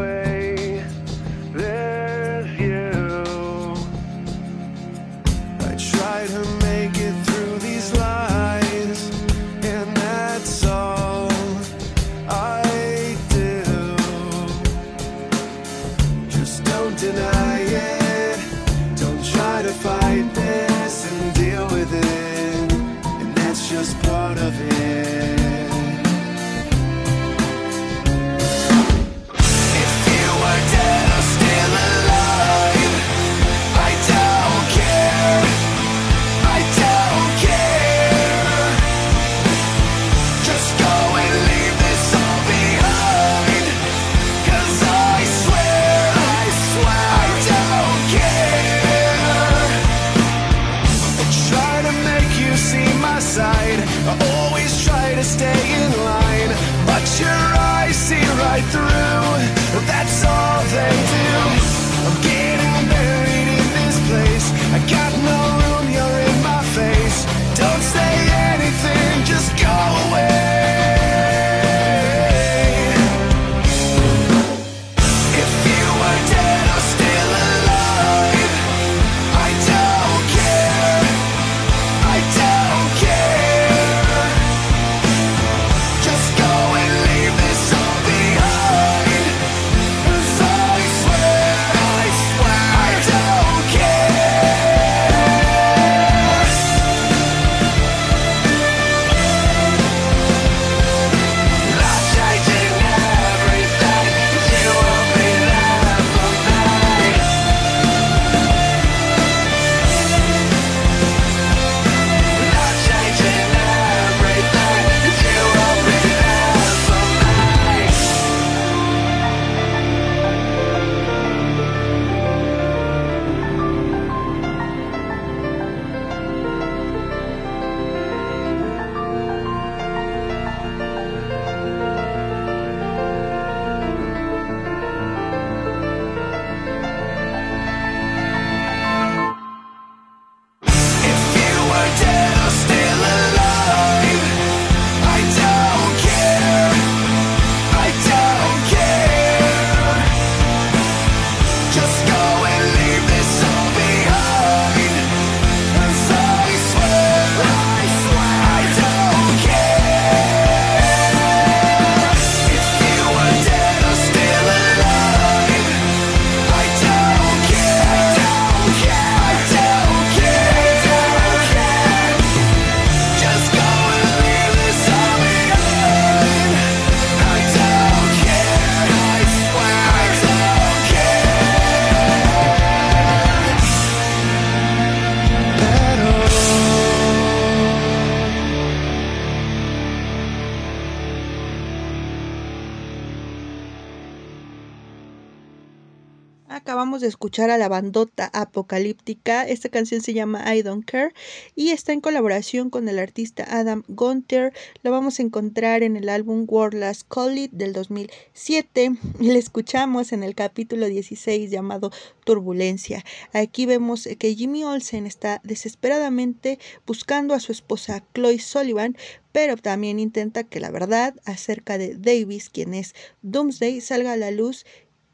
Escuchar 197.17 197.49
a 197.49 197.57
la 197.57 197.67
bandota 197.67 198.29
apocalíptica. 198.31 199.41
Esta 199.41 199.69
canción 199.69 200.01
se 200.01 200.13
llama 200.13 200.55
I 200.55 200.61
Don't 200.61 200.85
Care 200.85 201.15
y 201.55 201.71
está 201.71 201.91
en 201.91 201.99
colaboración 201.99 202.69
con 202.69 202.87
el 202.89 202.99
artista 202.99 203.43
Adam 203.49 203.81
Gunter. 203.87 204.53
Lo 204.83 204.91
vamos 204.91 205.17
a 205.17 205.23
encontrar 205.23 205.81
en 205.81 205.97
el 205.97 206.09
álbum 206.09 206.45
World 206.47 206.79
Last 206.79 207.07
Call 207.09 207.39
It 207.39 207.51
del 207.53 207.73
2007 207.73 208.91
y 209.19 209.31
la 209.31 209.39
escuchamos 209.39 210.11
en 210.11 210.21
el 210.21 210.35
capítulo 210.35 210.85
16 210.85 211.49
llamado 211.49 211.91
Turbulencia. 212.23 213.03
Aquí 213.33 213.65
vemos 213.65 214.07
que 214.19 214.35
Jimmy 214.35 214.63
Olsen 214.63 215.07
está 215.07 215.41
desesperadamente 215.43 216.59
buscando 216.85 217.33
a 217.33 217.39
su 217.39 217.51
esposa 217.51 218.03
Chloe 218.13 218.37
Sullivan, 218.37 218.95
pero 219.31 219.57
también 219.57 219.99
intenta 219.99 220.43
que 220.43 220.59
la 220.59 220.69
verdad 220.69 221.15
acerca 221.25 221.79
de 221.79 221.95
Davis, 221.95 222.49
quien 222.49 222.75
es 222.75 222.93
Doomsday, 223.23 223.81
salga 223.81 224.13
a 224.13 224.17
la 224.17 224.29
luz 224.29 224.65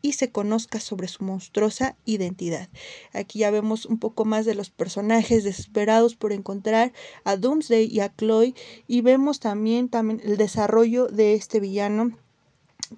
y 0.03 0.13
se 0.13 0.29
conozca 0.29 0.79
sobre 0.79 1.07
su 1.07 1.23
monstruosa 1.23 1.95
identidad. 2.05 2.67
Aquí 3.13 3.39
ya 3.39 3.49
vemos 3.49 3.87
un 3.87 3.97
poco 3.97 4.25
más 4.25 4.45
de 4.45 4.53
los 4.53 4.69
personajes 4.69 5.45
desesperados 5.45 6.15
por 6.15 6.33
encontrar 6.33 6.91
a 7.23 7.37
Doomsday 7.37 7.87
y 7.89 8.01
a 8.01 8.13
Chloe 8.13 8.53
y 8.85 9.01
vemos 9.01 9.39
también, 9.39 9.89
también 9.89 10.21
el 10.23 10.37
desarrollo 10.37 11.07
de 11.07 11.33
este 11.33 11.61
villano 11.61 12.11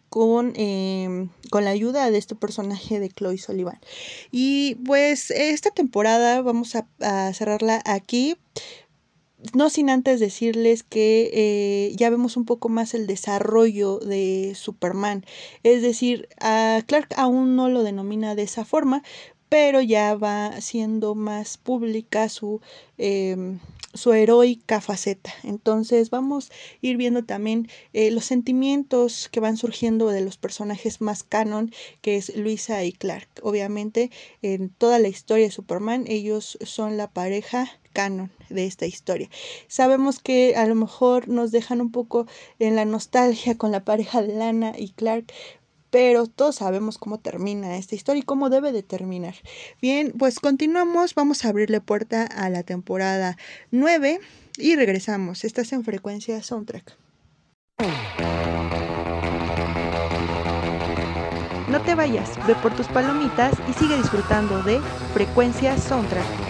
con, 0.09 0.53
eh, 0.55 1.29
con 1.51 1.63
la 1.63 1.69
ayuda 1.69 2.09
de 2.09 2.17
este 2.17 2.33
personaje 2.33 2.99
de 2.99 3.09
Chloe 3.09 3.37
Sullivan. 3.37 3.79
Y 4.31 4.75
pues 4.83 5.29
esta 5.29 5.69
temporada 5.69 6.41
vamos 6.41 6.75
a 6.75 7.33
cerrarla 7.33 7.83
aquí 7.85 8.35
no 9.53 9.69
sin 9.69 9.89
antes 9.89 10.19
decirles 10.19 10.83
que 10.83 11.29
eh, 11.33 11.95
ya 11.95 12.09
vemos 12.09 12.37
un 12.37 12.45
poco 12.45 12.69
más 12.69 12.93
el 12.93 13.07
desarrollo 13.07 13.99
de 13.99 14.53
Superman. 14.55 15.25
Es 15.63 15.81
decir, 15.81 16.27
a 16.39 16.81
Clark 16.85 17.09
aún 17.17 17.55
no 17.55 17.69
lo 17.69 17.83
denomina 17.83 18.35
de 18.35 18.43
esa 18.43 18.65
forma, 18.65 19.03
pero 19.49 19.81
ya 19.81 20.15
va 20.15 20.59
siendo 20.61 21.15
más 21.15 21.57
pública 21.57 22.29
su, 22.29 22.61
eh, 22.97 23.57
su 23.93 24.13
heroica 24.13 24.81
faceta. 24.81 25.33
Entonces 25.43 26.09
vamos 26.09 26.49
a 26.49 26.53
ir 26.81 26.97
viendo 26.97 27.23
también 27.23 27.69
eh, 27.93 28.11
los 28.11 28.25
sentimientos 28.25 29.29
que 29.31 29.39
van 29.39 29.57
surgiendo 29.57 30.09
de 30.09 30.21
los 30.21 30.37
personajes 30.37 30.99
más 31.01 31.23
canon, 31.23 31.71
que 32.01 32.17
es 32.17 32.35
Luisa 32.35 32.83
y 32.83 32.91
Clark. 32.91 33.29
Obviamente 33.43 34.11
en 34.41 34.69
toda 34.69 34.99
la 34.99 35.07
historia 35.07 35.45
de 35.45 35.51
Superman 35.51 36.05
ellos 36.07 36.57
son 36.61 36.97
la 36.97 37.09
pareja 37.09 37.69
canon 37.95 38.29
de 38.49 38.67
esta 38.67 38.85
historia. 38.85 39.29
Sabemos 39.67 40.19
que 40.19 40.55
a 40.55 40.67
lo 40.67 40.75
mejor 40.75 41.27
nos 41.27 41.51
dejan 41.51 41.81
un 41.81 41.91
poco 41.91 42.27
en 42.59 42.75
la 42.75 42.85
nostalgia 42.85 43.57
con 43.57 43.71
la 43.71 43.83
pareja 43.83 44.21
de 44.21 44.35
Lana 44.35 44.73
y 44.77 44.89
Clark, 44.89 45.31
pero 45.89 46.27
todos 46.27 46.57
sabemos 46.57 46.97
cómo 46.97 47.19
termina 47.19 47.77
esta 47.77 47.95
historia 47.95 48.19
y 48.19 48.25
cómo 48.25 48.49
debe 48.49 48.73
de 48.73 48.83
terminar. 48.83 49.35
Bien, 49.81 50.13
pues 50.19 50.39
continuamos, 50.39 51.15
vamos 51.15 51.45
a 51.45 51.49
abrirle 51.49 51.79
puerta 51.79 52.25
a 52.25 52.49
la 52.49 52.63
temporada 52.63 53.37
9 53.71 54.19
y 54.57 54.75
regresamos. 54.75 55.45
Estás 55.45 55.71
en 55.71 55.85
frecuencia 55.85 56.43
soundtrack. 56.43 56.97
No 61.69 61.81
te 61.81 61.95
vayas, 61.95 62.29
ve 62.45 62.55
por 62.55 62.75
tus 62.75 62.87
palomitas 62.87 63.53
y 63.69 63.73
sigue 63.73 63.97
disfrutando 63.97 64.63
de 64.63 64.79
frecuencia 65.13 65.77
soundtrack. 65.77 66.44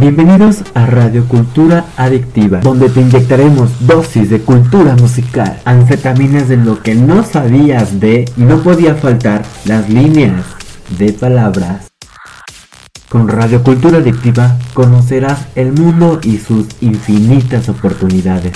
Bienvenidos 0.00 0.62
a 0.74 0.86
Radio 0.86 1.26
Cultura 1.26 1.86
Adictiva, 1.96 2.60
donde 2.60 2.88
te 2.88 3.00
inyectaremos 3.00 3.84
dosis 3.84 4.30
de 4.30 4.40
cultura 4.40 4.94
musical, 4.94 5.60
anfetaminas 5.64 6.46
de 6.46 6.56
lo 6.56 6.80
que 6.80 6.94
no 6.94 7.24
sabías 7.24 7.98
de 7.98 8.24
y 8.36 8.42
no 8.42 8.62
podía 8.62 8.94
faltar 8.94 9.42
las 9.64 9.90
líneas 9.90 10.44
de 10.96 11.12
palabras. 11.12 11.88
Con 13.08 13.26
Radio 13.26 13.64
Cultura 13.64 13.98
Adictiva 13.98 14.56
conocerás 14.72 15.48
el 15.56 15.72
mundo 15.72 16.20
y 16.22 16.38
sus 16.38 16.68
infinitas 16.80 17.68
oportunidades. 17.68 18.52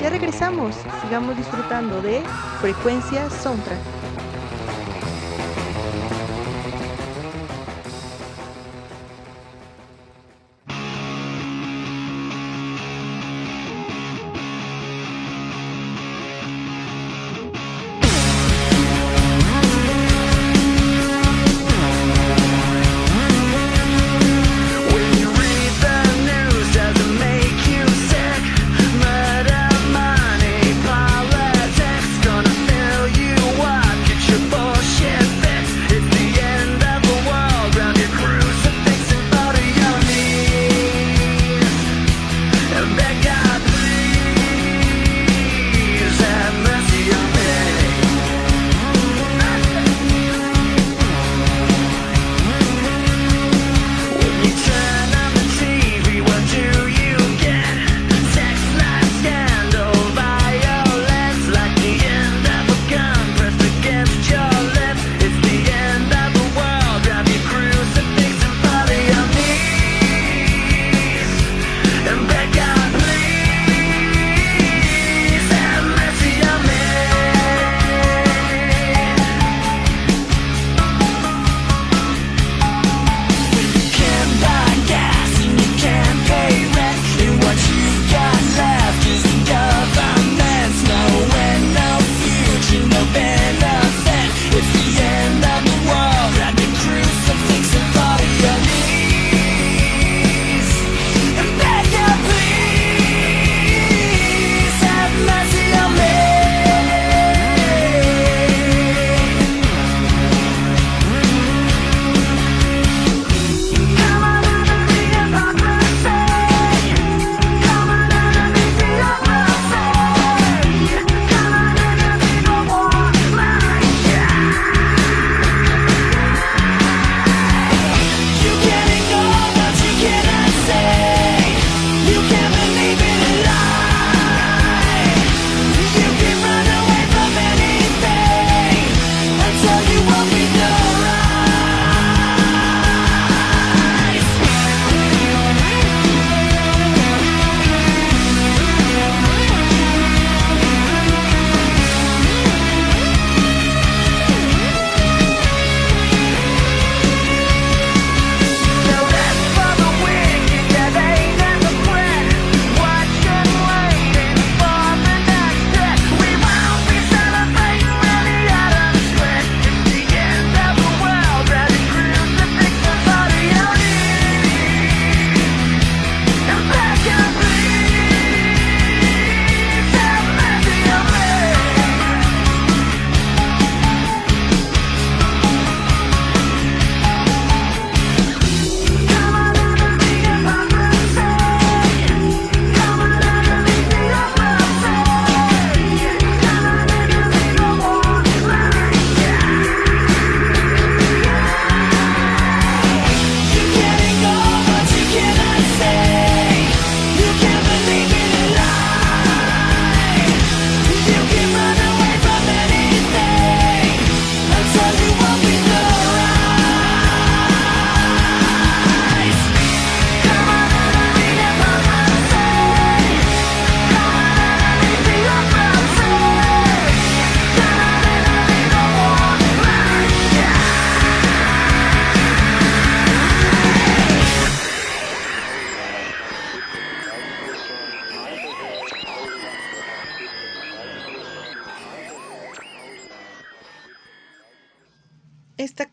Ya 0.00 0.08
regresamos, 0.08 0.74
sigamos 1.02 1.36
disfrutando 1.36 2.00
de 2.00 2.22
frecuencia 2.62 3.28
soundtrack. 3.28 4.01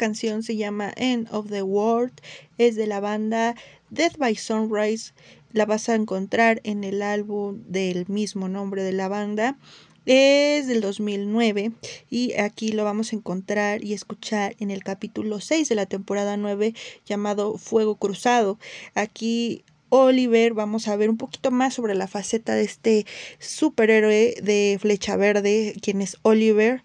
Canción 0.10 0.42
se 0.42 0.56
llama 0.56 0.92
End 0.96 1.28
of 1.30 1.52
the 1.52 1.62
World, 1.62 2.14
es 2.58 2.76
de 2.76 2.88
la 2.88 3.00
banda 3.00 3.54
Death 3.92 4.18
by 4.18 4.36
Sunrise. 4.36 5.14
La 5.54 5.68
vas 5.68 5.88
a 5.88 5.94
encontrar 5.94 6.62
en 6.64 6.84
el 6.84 7.04
álbum 7.04 7.62
del 7.68 8.08
mismo 8.08 8.50
nombre 8.50 8.82
de 8.82 8.92
la 8.92 9.08
banda. 9.08 9.60
Es 10.08 10.66
del 10.66 10.82
2009 10.82 11.74
y 12.10 12.34
aquí 12.40 12.72
lo 12.72 12.86
vamos 12.86 13.14
a 13.14 13.18
encontrar 13.18 13.84
y 13.84 13.94
escuchar 13.94 14.56
en 14.60 14.72
el 14.72 14.84
capítulo 14.84 15.42
6 15.42 15.70
de 15.70 15.76
la 15.76 15.86
temporada 15.86 16.38
9 16.38 16.74
llamado 17.06 17.60
Fuego 17.60 17.94
Cruzado. 17.94 18.58
Aquí 18.96 19.64
Oliver 19.90 20.56
vamos 20.56 20.88
a 20.88 20.96
ver 20.96 21.12
un 21.12 21.18
poquito 21.18 21.52
más 21.52 21.76
sobre 21.76 21.94
la 21.94 22.08
faceta 22.08 22.56
de 22.56 22.64
este 22.64 23.06
superhéroe 23.38 24.34
de 24.42 24.80
Flecha 24.82 25.18
Verde, 25.18 25.76
quien 25.84 26.02
es 26.02 26.18
Oliver. 26.24 26.82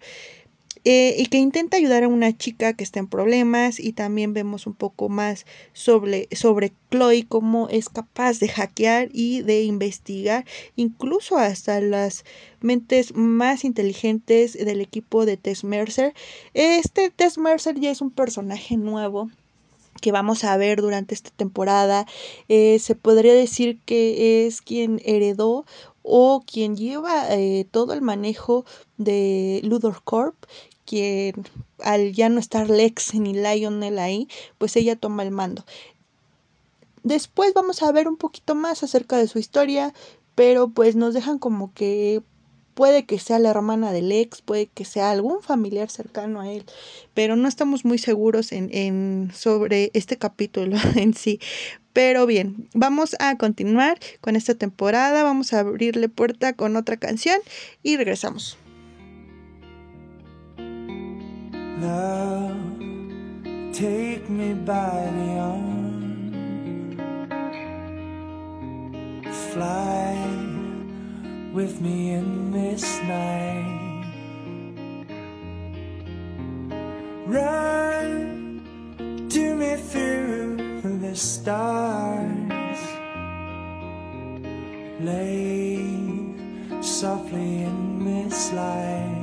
Eh, 0.85 1.15
y 1.17 1.25
que 1.25 1.39
intenta 1.39 1.77
ayudar 1.77 2.03
a 2.03 2.07
una 2.07 2.37
chica 2.37 2.73
que 2.73 2.83
está 2.83 2.99
en 2.99 3.07
problemas 3.07 3.79
y 3.79 3.93
también 3.93 4.33
vemos 4.33 4.67
un 4.67 4.75
poco 4.75 5.09
más 5.09 5.47
sobre, 5.73 6.27
sobre 6.31 6.73
Chloe, 6.91 7.25
cómo 7.27 7.67
es 7.69 7.89
capaz 7.89 8.39
de 8.39 8.49
hackear 8.49 9.09
y 9.11 9.41
de 9.41 9.63
investigar 9.63 10.45
incluso 10.75 11.37
hasta 11.37 11.81
las 11.81 12.23
mentes 12.61 13.15
más 13.15 13.65
inteligentes 13.65 14.53
del 14.53 14.79
equipo 14.79 15.25
de 15.25 15.37
Tess 15.37 15.63
Mercer. 15.63 16.13
Este 16.53 17.09
Tess 17.09 17.39
Mercer 17.39 17.79
ya 17.79 17.89
es 17.89 18.01
un 18.01 18.11
personaje 18.11 18.77
nuevo 18.77 19.29
que 20.01 20.11
vamos 20.11 20.43
a 20.43 20.55
ver 20.57 20.81
durante 20.81 21.15
esta 21.15 21.31
temporada. 21.31 22.05
Eh, 22.47 22.77
se 22.79 22.93
podría 22.93 23.33
decir 23.33 23.79
que 23.85 24.45
es 24.45 24.61
quien 24.61 25.01
heredó 25.03 25.65
o 26.03 26.43
quien 26.45 26.77
lleva 26.77 27.33
eh, 27.33 27.65
todo 27.71 27.93
el 27.93 28.01
manejo 28.01 28.65
de 28.97 29.61
Ludor 29.63 30.03
Corp, 30.03 30.35
quien 30.85 31.33
al 31.79 32.13
ya 32.13 32.29
no 32.29 32.39
estar 32.39 32.69
Lex 32.69 33.13
ni 33.15 33.33
Lionel 33.33 33.99
ahí, 33.99 34.27
pues 34.57 34.75
ella 34.75 34.95
toma 34.95 35.23
el 35.23 35.31
mando. 35.31 35.65
Después 37.03 37.53
vamos 37.53 37.83
a 37.83 37.91
ver 37.91 38.07
un 38.07 38.17
poquito 38.17 38.55
más 38.55 38.81
acerca 38.81 39.17
de 39.17 39.27
su 39.27 39.37
historia, 39.37 39.93
pero 40.33 40.69
pues 40.69 40.95
nos 40.95 41.13
dejan 41.13 41.37
como 41.39 41.73
que 41.73 42.23
puede 42.75 43.05
que 43.05 43.19
sea 43.19 43.39
la 43.39 43.49
hermana 43.49 43.91
del 43.91 44.11
ex, 44.11 44.41
puede 44.41 44.67
que 44.67 44.85
sea 44.85 45.09
algún 45.09 45.41
familiar 45.41 45.89
cercano 45.89 46.41
a 46.41 46.51
él, 46.51 46.65
pero 47.13 47.35
no 47.35 47.47
estamos 47.47 47.85
muy 47.85 47.97
seguros 47.97 48.51
en, 48.51 48.69
en 48.73 49.31
sobre 49.33 49.89
este 49.93 50.17
capítulo 50.17 50.77
en 50.95 51.13
sí. 51.13 51.39
Pero 51.93 52.25
bien, 52.25 52.67
vamos 52.73 53.15
a 53.19 53.37
continuar 53.37 53.97
con 54.19 54.35
esta 54.35 54.53
temporada, 54.53 55.23
vamos 55.23 55.53
a 55.53 55.61
abrirle 55.61 56.09
puerta 56.09 56.53
con 56.53 56.75
otra 56.75 56.97
canción 56.97 57.39
y 57.83 57.95
regresamos. 57.95 58.57
Love, 61.79 62.55
take 63.73 64.29
me 64.29 64.53
by 64.53 65.11
the 65.17 65.37
arm. 65.39 65.75
Fly 69.51 70.15
with 71.53 71.81
me 71.81 72.11
in 72.11 72.51
this 72.51 72.83
night. 73.03 74.05
Run 77.27 78.61
to 79.29 79.55
me 79.55 79.75
through 79.75 80.99
the 81.01 81.15
stars. 81.15 82.79
Lay 85.01 85.77
softly 86.81 87.63
in 87.63 88.05
this 88.05 88.53
light. 88.53 89.14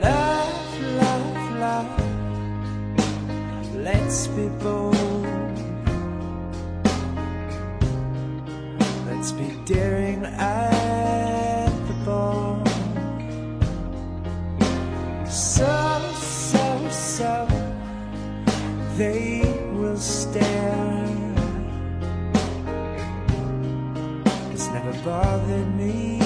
Love, 0.00 0.80
love, 0.80 1.52
love. 1.58 1.90
Let's 3.74 4.28
be 4.28 4.48
bold. 4.62 5.26
Let's 9.06 9.32
be 9.32 9.48
daring 9.64 10.24
at 10.24 11.70
the 11.88 11.94
ball. 12.04 12.62
So, 15.26 16.12
so, 16.14 16.88
so. 16.90 17.48
They 18.96 19.42
will 19.72 19.96
stare. 19.96 21.04
It's 24.52 24.68
never 24.68 24.92
bothered 25.04 25.74
me 25.76 26.20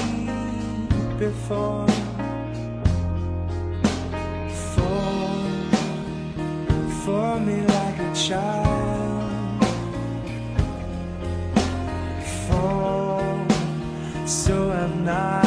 before. 1.18 1.91
For 7.04 7.40
me 7.40 7.60
like 7.66 7.98
a 7.98 8.14
child. 8.14 9.64
Fall 12.46 13.46
so 14.24 14.70
I'm 14.70 15.04
not 15.04 15.41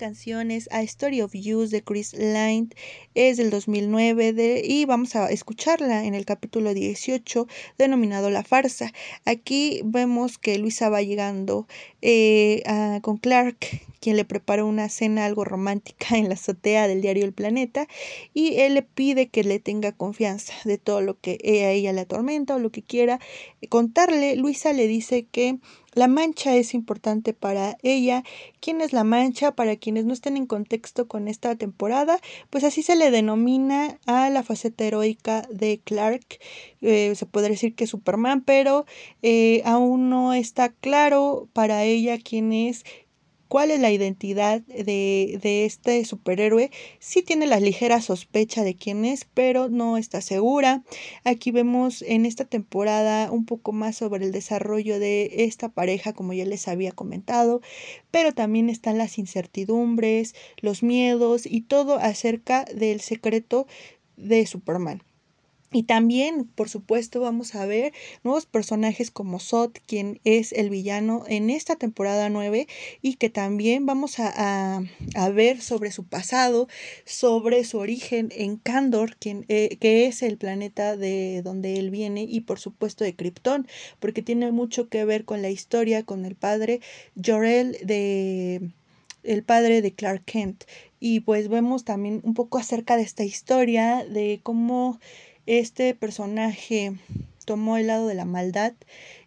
Esta 0.00 0.06
canción 0.06 0.50
es 0.50 0.66
A 0.72 0.80
Story 0.80 1.20
of 1.20 1.34
You 1.34 1.66
de 1.68 1.82
Chris 1.84 2.14
Lind, 2.14 2.74
es 3.14 3.36
del 3.36 3.50
2009 3.50 4.32
de- 4.32 4.62
y 4.64 4.86
vamos 4.86 5.14
a 5.14 5.30
escucharla 5.30 6.06
en 6.06 6.14
el 6.14 6.24
capítulo 6.24 6.72
18 6.72 7.46
denominado 7.76 8.30
La 8.30 8.42
Farsa. 8.42 8.94
Aquí 9.26 9.82
vemos 9.84 10.38
que 10.38 10.56
Luisa 10.56 10.88
va 10.88 11.02
llegando 11.02 11.68
eh, 12.00 12.62
con 13.02 13.18
Clark, 13.18 13.58
quien 14.00 14.16
le 14.16 14.24
prepara 14.24 14.64
una 14.64 14.88
cena 14.88 15.26
algo 15.26 15.44
romántica 15.44 16.16
en 16.16 16.28
la 16.28 16.34
azotea 16.34 16.88
del 16.88 17.02
diario 17.02 17.26
El 17.26 17.34
Planeta 17.34 17.86
y 18.32 18.54
él 18.60 18.72
le 18.72 18.82
pide 18.82 19.28
que 19.28 19.44
le 19.44 19.60
tenga 19.60 19.92
confianza 19.92 20.54
de 20.64 20.78
todo 20.78 21.02
lo 21.02 21.20
que 21.20 21.32
a 21.66 21.72
ella 21.72 21.92
le 21.92 22.00
atormenta 22.00 22.54
o 22.54 22.58
lo 22.58 22.70
que 22.70 22.82
quiera 22.82 23.20
contarle. 23.68 24.36
Luisa 24.36 24.72
le 24.72 24.86
dice 24.86 25.26
que 25.30 25.58
la 25.92 26.08
mancha 26.08 26.54
es 26.54 26.74
importante 26.74 27.32
para 27.34 27.76
ella. 27.82 28.22
¿Quién 28.60 28.80
es 28.80 28.92
la 28.92 29.04
mancha? 29.04 29.52
Para 29.52 29.76
quienes 29.76 30.04
no 30.04 30.12
estén 30.12 30.36
en 30.36 30.46
contexto 30.46 31.08
con 31.08 31.28
esta 31.28 31.56
temporada, 31.56 32.18
pues 32.50 32.64
así 32.64 32.82
se 32.82 32.96
le 32.96 33.10
denomina 33.10 33.98
a 34.06 34.30
la 34.30 34.42
faceta 34.42 34.84
heroica 34.84 35.46
de 35.50 35.80
Clark. 35.82 36.38
Eh, 36.80 37.14
se 37.14 37.26
podría 37.26 37.50
decir 37.50 37.74
que 37.74 37.86
Superman, 37.86 38.42
pero 38.42 38.86
eh, 39.22 39.62
aún 39.64 40.10
no 40.10 40.32
está 40.32 40.68
claro 40.70 41.48
para 41.52 41.84
ella 41.84 42.18
quién 42.18 42.52
es 42.52 42.84
cuál 43.50 43.72
es 43.72 43.80
la 43.80 43.90
identidad 43.90 44.60
de, 44.60 45.40
de 45.42 45.64
este 45.64 46.04
superhéroe. 46.04 46.70
Sí 47.00 47.22
tiene 47.22 47.46
la 47.46 47.58
ligera 47.58 48.00
sospecha 48.00 48.62
de 48.62 48.76
quién 48.76 49.04
es, 49.04 49.26
pero 49.34 49.68
no 49.68 49.96
está 49.96 50.20
segura. 50.20 50.84
Aquí 51.24 51.50
vemos 51.50 52.02
en 52.02 52.26
esta 52.26 52.44
temporada 52.44 53.28
un 53.32 53.46
poco 53.46 53.72
más 53.72 53.96
sobre 53.96 54.24
el 54.24 54.30
desarrollo 54.30 55.00
de 55.00 55.44
esta 55.44 55.68
pareja, 55.68 56.12
como 56.12 56.32
ya 56.32 56.44
les 56.44 56.68
había 56.68 56.92
comentado, 56.92 57.60
pero 58.12 58.32
también 58.32 58.70
están 58.70 58.98
las 58.98 59.18
incertidumbres, 59.18 60.36
los 60.60 60.84
miedos 60.84 61.44
y 61.44 61.62
todo 61.62 61.98
acerca 61.98 62.64
del 62.66 63.00
secreto 63.00 63.66
de 64.16 64.46
Superman. 64.46 65.02
Y 65.72 65.84
también, 65.84 66.46
por 66.56 66.68
supuesto, 66.68 67.20
vamos 67.20 67.54
a 67.54 67.64
ver 67.64 67.92
nuevos 68.24 68.44
personajes 68.44 69.12
como 69.12 69.38
Sot, 69.38 69.78
quien 69.86 70.20
es 70.24 70.50
el 70.52 70.68
villano 70.68 71.22
en 71.28 71.48
esta 71.48 71.76
temporada 71.76 72.28
9 72.28 72.66
y 73.02 73.14
que 73.14 73.30
también 73.30 73.86
vamos 73.86 74.18
a, 74.18 74.32
a- 74.78 74.82
a 75.14 75.28
ver 75.28 75.60
sobre 75.62 75.92
su 75.92 76.04
pasado, 76.04 76.66
sobre 77.04 77.62
su 77.62 77.78
origen 77.78 78.30
en 78.34 78.56
Kandor, 78.56 79.14
quien, 79.16 79.44
eh, 79.48 79.76
que 79.80 80.06
es 80.06 80.22
el 80.24 80.38
planeta 80.38 80.96
de 80.96 81.40
donde 81.44 81.76
él 81.78 81.90
viene 81.90 82.24
y 82.24 82.40
por 82.40 82.58
supuesto 82.58 83.04
de 83.04 83.14
Krypton, 83.14 83.68
porque 84.00 84.22
tiene 84.22 84.50
mucho 84.50 84.88
que 84.88 85.04
ver 85.04 85.24
con 85.24 85.40
la 85.40 85.50
historia, 85.50 86.02
con 86.02 86.24
el 86.24 86.34
padre 86.34 86.80
Jor-El 87.24 87.78
de 87.84 88.70
el 89.22 89.42
padre 89.44 89.82
de 89.82 89.92
Clark 89.92 90.24
Kent. 90.24 90.64
Y 90.98 91.20
pues 91.20 91.48
vemos 91.48 91.84
también 91.84 92.20
un 92.24 92.34
poco 92.34 92.58
acerca 92.58 92.96
de 92.96 93.02
esta 93.02 93.24
historia, 93.24 94.04
de 94.04 94.40
cómo 94.42 94.98
este 95.46 95.94
personaje 95.94 96.92
tomó 97.44 97.76
el 97.76 97.88
lado 97.88 98.06
de 98.06 98.14
la 98.14 98.24
maldad 98.24 98.74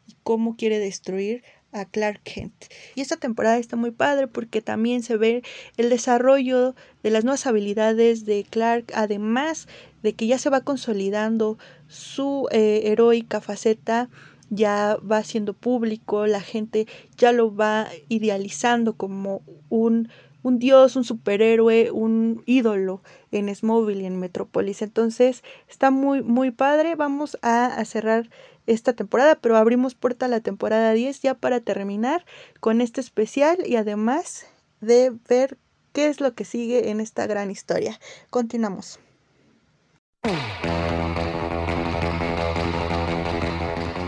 y 0.08 0.16
cómo 0.24 0.56
quiere 0.56 0.80
destruir 0.80 1.44
a 1.72 1.86
Clark 1.86 2.22
Kent. 2.24 2.54
Y 2.96 3.02
esta 3.02 3.18
temporada 3.18 3.58
está 3.58 3.76
muy 3.76 3.92
padre 3.92 4.28
porque 4.28 4.62
también 4.62 5.04
se 5.04 5.18
ve 5.18 5.44
el 5.78 5.90
desarrollo 5.90 6.76
de 7.02 7.10
las 7.10 7.24
nuevas 7.24 7.48
habilidades 7.48 8.26
de 8.26 8.46
Clark, 8.50 8.92
además 8.94 9.68
de 10.04 10.14
que 10.14 10.28
ya 10.28 10.38
se 10.38 10.50
va 10.50 10.62
consolidando 10.62 11.58
su 11.88 12.48
eh, 12.52 12.84
heroica 12.86 13.42
faceta 13.42 14.10
ya 14.50 14.98
va 15.00 15.24
siendo 15.24 15.54
público, 15.54 16.28
la 16.28 16.42
gente 16.42 16.88
ya 17.18 17.32
lo 17.32 17.56
va 17.56 17.88
idealizando 18.10 18.94
como 18.94 19.42
un, 19.70 20.10
un 20.44 20.60
dios, 20.60 20.96
un 20.96 21.04
superhéroe, 21.04 21.92
un 21.92 22.44
ídolo 22.46 23.02
en 23.32 23.54
Smallville 23.54 24.04
y 24.04 24.06
en 24.06 24.20
Metropolis. 24.20 24.82
Entonces 24.82 25.44
está 25.68 25.90
muy, 25.90 26.22
muy 26.22 26.52
padre. 26.52 26.96
Vamos 26.96 27.38
a, 27.42 27.66
a 27.66 27.86
cerrar 27.86 28.30
esta 28.68 28.94
temporada, 28.94 29.36
pero 29.36 29.58
abrimos 29.58 29.96
puerta 29.96 30.28
a 30.28 30.30
la 30.30 30.42
temporada 30.42 30.94
10 30.94 31.22
ya 31.22 31.34
para 31.34 31.60
terminar 31.60 32.26
con 32.60 32.82
este 32.82 33.02
especial 33.02 33.58
y 33.66 33.78
además 33.78 34.46
de 34.82 35.14
ver 35.28 35.58
qué 35.94 36.08
es 36.08 36.20
lo 36.20 36.34
que 36.34 36.46
sigue 36.46 36.90
en 36.90 37.00
esta 37.00 37.26
gran 37.26 37.50
historia. 37.50 38.00
Continuamos. 38.30 39.00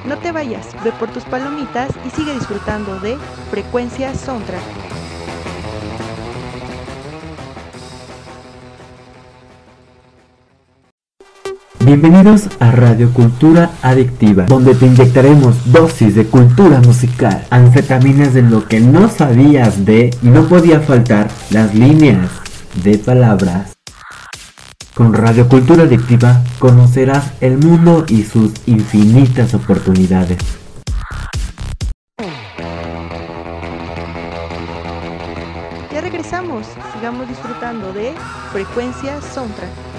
No 0.06 0.20
te 0.20 0.32
vayas, 0.32 0.72
ve 0.84 0.92
por 0.94 1.12
tus 1.12 1.24
palomitas 1.26 1.90
y 2.06 2.10
sigue 2.12 2.34
disfrutando 2.34 3.00
de 3.00 3.18
Frecuencia 3.50 4.14
Soundtrack. 4.14 4.85
Bienvenidos 11.86 12.50
a 12.60 12.72
Radio 12.72 13.14
Cultura 13.14 13.70
Adictiva, 13.84 14.46
donde 14.46 14.74
te 14.74 14.88
inyectaremos 14.88 15.72
dosis 15.72 16.16
de 16.16 16.26
cultura 16.26 16.82
musical, 16.82 17.46
anfetaminas 17.52 18.34
de 18.34 18.42
lo 18.42 18.68
que 18.68 18.80
no 18.80 19.08
sabías 19.08 19.86
de 19.86 20.10
y 20.24 20.30
no 20.30 20.48
podía 20.48 20.80
faltar 20.80 21.28
las 21.52 21.76
líneas 21.76 22.28
de 22.84 22.98
palabras. 22.98 23.74
Con 24.96 25.14
Radio 25.14 25.48
Cultura 25.48 25.84
Adictiva 25.84 26.44
conocerás 26.58 27.32
el 27.40 27.60
mundo 27.60 28.04
y 28.10 28.24
sus 28.24 28.52
infinitas 28.66 29.54
oportunidades. 29.54 30.40
Ya 35.94 36.02
regresamos, 36.02 36.66
sigamos 36.96 37.28
disfrutando 37.28 37.94
de 37.94 38.12
Frecuencia 38.52 39.22
Soundtrack. 39.22 39.95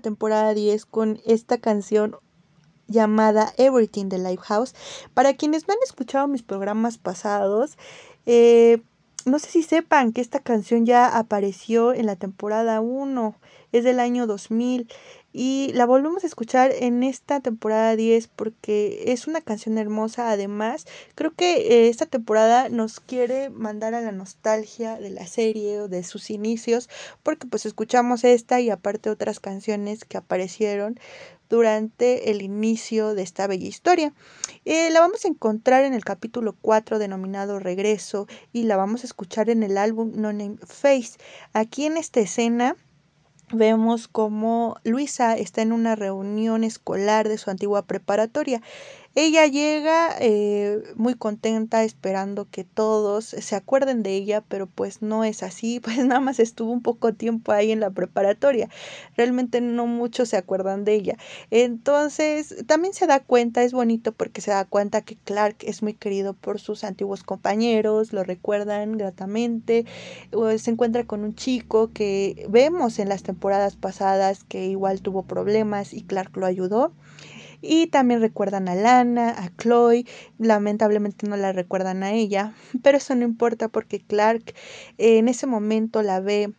Temporada 0.00 0.54
10 0.54 0.84
con 0.86 1.20
esta 1.26 1.58
canción 1.58 2.16
llamada 2.86 3.52
Everything 3.56 4.06
de 4.06 4.18
Lifehouse. 4.18 4.74
Para 5.14 5.34
quienes 5.34 5.68
no 5.68 5.74
han 5.74 5.82
escuchado 5.82 6.26
mis 6.28 6.42
programas 6.42 6.98
pasados, 6.98 7.78
eh, 8.26 8.82
no 9.24 9.38
sé 9.38 9.50
si 9.50 9.62
sepan 9.62 10.12
que 10.12 10.20
esta 10.20 10.40
canción 10.40 10.86
ya 10.86 11.06
apareció 11.18 11.92
en 11.92 12.06
la 12.06 12.16
temporada 12.16 12.80
1, 12.80 13.36
es 13.72 13.84
del 13.84 14.00
año 14.00 14.26
2000 14.26 14.88
y 15.32 15.70
la 15.74 15.86
volvemos 15.86 16.24
a 16.24 16.26
escuchar 16.26 16.72
en 16.72 17.02
esta 17.02 17.40
temporada 17.40 17.94
10 17.94 18.28
porque 18.28 19.04
es 19.06 19.26
una 19.26 19.40
canción 19.40 19.78
hermosa. 19.78 20.30
Además, 20.30 20.86
creo 21.14 21.32
que 21.34 21.56
eh, 21.56 21.88
esta 21.88 22.06
temporada 22.06 22.68
nos 22.68 23.00
quiere 23.00 23.50
mandar 23.50 23.94
a 23.94 24.00
la 24.00 24.12
nostalgia 24.12 24.98
de 24.98 25.10
la 25.10 25.26
serie 25.26 25.80
o 25.80 25.88
de 25.88 26.02
sus 26.02 26.30
inicios 26.30 26.88
porque 27.22 27.46
pues 27.46 27.66
escuchamos 27.66 28.24
esta 28.24 28.60
y 28.60 28.70
aparte 28.70 29.10
otras 29.10 29.40
canciones 29.40 30.04
que 30.04 30.16
aparecieron 30.16 30.98
durante 31.48 32.30
el 32.30 32.42
inicio 32.42 33.14
de 33.14 33.22
esta 33.22 33.46
bella 33.46 33.66
historia. 33.66 34.12
Eh, 34.64 34.90
la 34.90 35.00
vamos 35.00 35.24
a 35.24 35.28
encontrar 35.28 35.84
en 35.84 35.94
el 35.94 36.04
capítulo 36.04 36.54
4 36.60 36.98
denominado 36.98 37.58
Regreso 37.58 38.28
y 38.52 38.64
la 38.64 38.76
vamos 38.76 39.02
a 39.02 39.06
escuchar 39.06 39.50
en 39.50 39.62
el 39.64 39.76
álbum 39.76 40.12
No 40.14 40.32
Name 40.32 40.58
Face. 40.62 41.18
Aquí 41.52 41.86
en 41.86 41.96
esta 41.96 42.20
escena 42.20 42.76
vemos 43.52 44.08
como 44.08 44.76
Luisa 44.84 45.36
está 45.36 45.62
en 45.62 45.72
una 45.72 45.96
reunión 45.96 46.64
escolar 46.64 47.28
de 47.28 47.38
su 47.38 47.50
antigua 47.50 47.82
preparatoria. 47.82 48.60
Ella 49.16 49.44
llega 49.48 50.14
eh, 50.20 50.84
muy 50.94 51.14
contenta 51.14 51.82
esperando 51.82 52.46
que 52.48 52.62
todos 52.62 53.24
se 53.24 53.56
acuerden 53.56 54.04
de 54.04 54.14
ella, 54.14 54.40
pero 54.40 54.68
pues 54.68 55.02
no 55.02 55.24
es 55.24 55.42
así, 55.42 55.80
pues 55.84 55.98
nada 55.98 56.20
más 56.20 56.38
estuvo 56.38 56.70
un 56.70 56.80
poco 56.80 57.12
tiempo 57.12 57.50
ahí 57.50 57.72
en 57.72 57.80
la 57.80 57.90
preparatoria. 57.90 58.68
Realmente 59.16 59.60
no 59.60 59.88
muchos 59.88 60.28
se 60.28 60.36
acuerdan 60.36 60.84
de 60.84 60.94
ella. 60.94 61.16
Entonces 61.50 62.64
también 62.68 62.94
se 62.94 63.08
da 63.08 63.18
cuenta, 63.18 63.64
es 63.64 63.72
bonito 63.72 64.12
porque 64.12 64.40
se 64.40 64.52
da 64.52 64.64
cuenta 64.64 65.02
que 65.02 65.16
Clark 65.16 65.56
es 65.62 65.82
muy 65.82 65.94
querido 65.94 66.34
por 66.34 66.60
sus 66.60 66.84
antiguos 66.84 67.24
compañeros, 67.24 68.12
lo 68.12 68.22
recuerdan 68.22 68.96
gratamente, 68.96 69.86
se 70.56 70.70
encuentra 70.70 71.04
con 71.04 71.24
un 71.24 71.34
chico 71.34 71.90
que 71.92 72.46
vemos 72.48 73.00
en 73.00 73.08
las 73.08 73.24
temporadas 73.24 73.74
pasadas 73.74 74.44
que 74.44 74.66
igual 74.66 75.02
tuvo 75.02 75.24
problemas 75.24 75.94
y 75.94 76.02
Clark 76.02 76.36
lo 76.36 76.46
ayudó. 76.46 76.92
Y 77.62 77.88
también 77.88 78.20
recuerdan 78.20 78.68
a 78.68 78.74
Lana, 78.74 79.30
a 79.30 79.50
Chloe, 79.56 80.06
lamentablemente 80.38 81.26
no 81.28 81.36
la 81.36 81.52
recuerdan 81.52 82.02
a 82.02 82.12
ella, 82.12 82.54
pero 82.82 82.98
eso 82.98 83.14
no 83.14 83.24
importa 83.24 83.68
porque 83.68 84.00
Clark 84.00 84.54
eh, 84.98 85.18
en 85.18 85.28
ese 85.28 85.46
momento 85.46 86.02
la 86.02 86.20
ve 86.20 86.52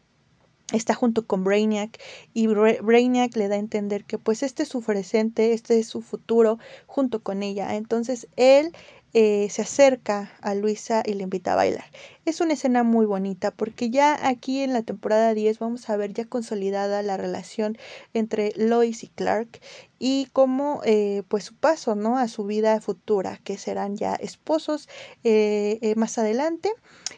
está 0.74 0.93
junto 0.93 1.28
con 1.28 1.43
Brainiac 1.43 1.99
y 2.34 2.47
Bra- 2.47 2.82
Brainiac 2.82 3.36
le 3.36 3.47
da 3.49 3.56
a 3.56 3.60
entender 3.60 4.06
que 4.06 4.18
pues 4.18 4.43
este 4.43 4.64
es 4.64 4.70
su 4.70 4.82
presente, 4.82 5.54
este 5.54 5.80
es 5.80 5.88
su 5.88 6.02
futuro 6.02 6.60
junto 6.88 7.22
con 7.24 7.43
ella. 7.43 7.76
Entonces 7.76 8.28
él 8.38 8.72
eh, 9.14 9.47
se 9.49 9.64
acerca 9.64 10.32
a 10.41 10.56
Luisa 10.56 11.04
y 11.06 11.14
le 11.16 11.24
invita 11.24 11.54
a 11.54 11.58
bailar. 11.58 11.86
Es 12.24 12.40
una 12.40 12.54
escena 12.54 12.84
muy 12.84 13.08
bonita 13.08 13.50
porque 13.50 13.90
ya 13.90 14.28
aquí 14.28 14.62
en 14.62 14.74
la 14.74 14.84
temporada 14.84 15.34
10 15.34 15.58
vamos 15.58 15.90
a 15.90 15.98
ver 15.98 16.14
ya 16.14 16.26
consolidada 16.26 17.02
la 17.02 17.18
relación 17.18 17.80
entre 18.14 18.54
Lois 18.56 19.04
y 19.04 19.08
Clark 19.08 19.60
y 19.98 20.28
cómo 20.32 20.82
eh, 20.86 21.24
pues 21.30 21.46
su 21.46 21.56
paso 21.56 21.96
no 21.96 22.20
a 22.20 22.28
su 22.28 22.46
vida 22.46 22.80
futura 22.80 23.40
que 23.44 23.58
serán 23.58 23.98
ya 23.98 24.14
esposos 24.14 24.88
eh, 25.24 25.80
eh, 25.82 25.96
más 25.96 26.20
adelante 26.20 26.72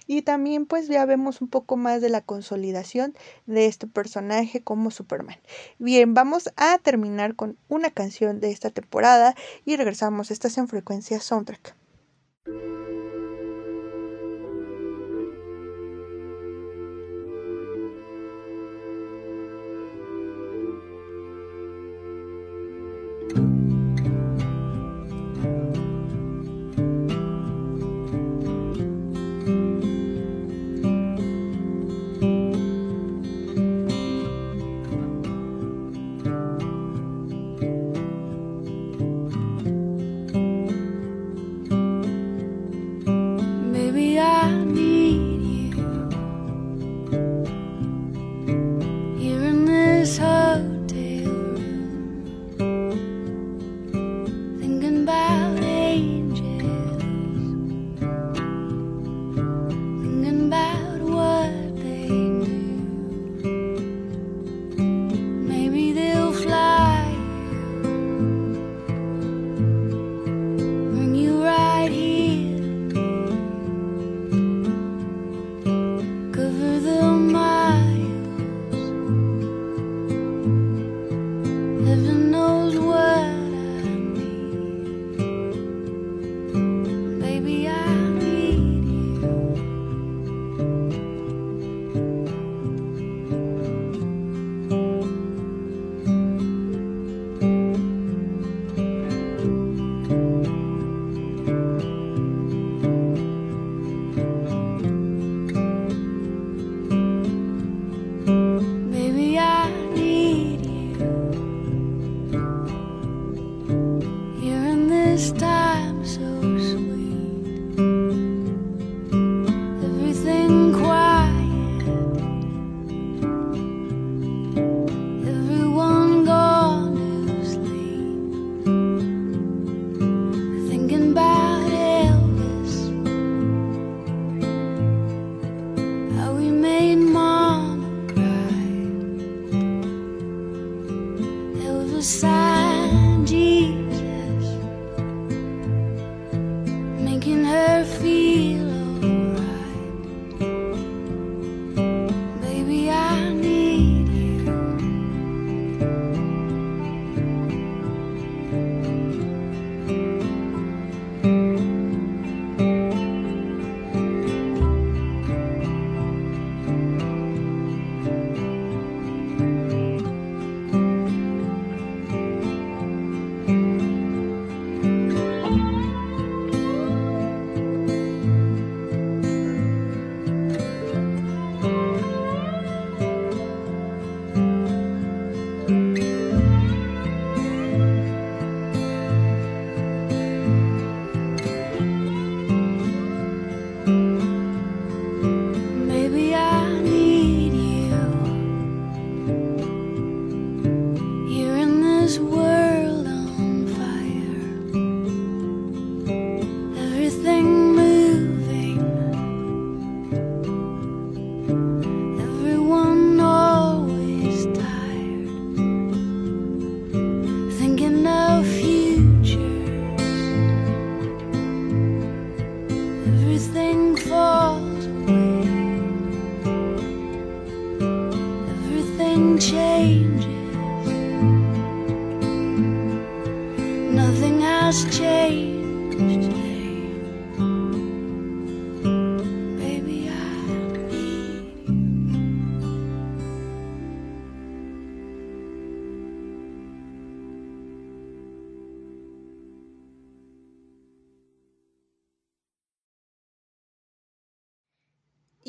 y 0.08 0.22
también 0.22 0.66
pues 0.66 0.88
ya 0.88 1.04
vemos 1.06 1.42
un 1.42 1.50
poco 1.50 1.76
más 1.76 2.00
de 2.00 2.08
la 2.08 2.22
consolidación 2.22 3.14
de 3.46 3.66
este 3.66 3.88
personaje 3.88 4.64
como 4.64 4.90
Superman. 4.90 5.38
Bien, 5.80 6.14
vamos 6.14 6.50
a 6.56 6.78
terminar 6.78 7.36
con 7.36 7.58
una 7.68 7.92
canción 7.92 8.40
de 8.40 8.52
esta 8.52 8.70
temporada 8.70 9.36
y 9.66 9.76
regresamos. 9.76 10.32
Estás 10.32 10.58
en 10.58 10.70
frecuencia 10.70 11.20
soundtrack. 11.20 11.83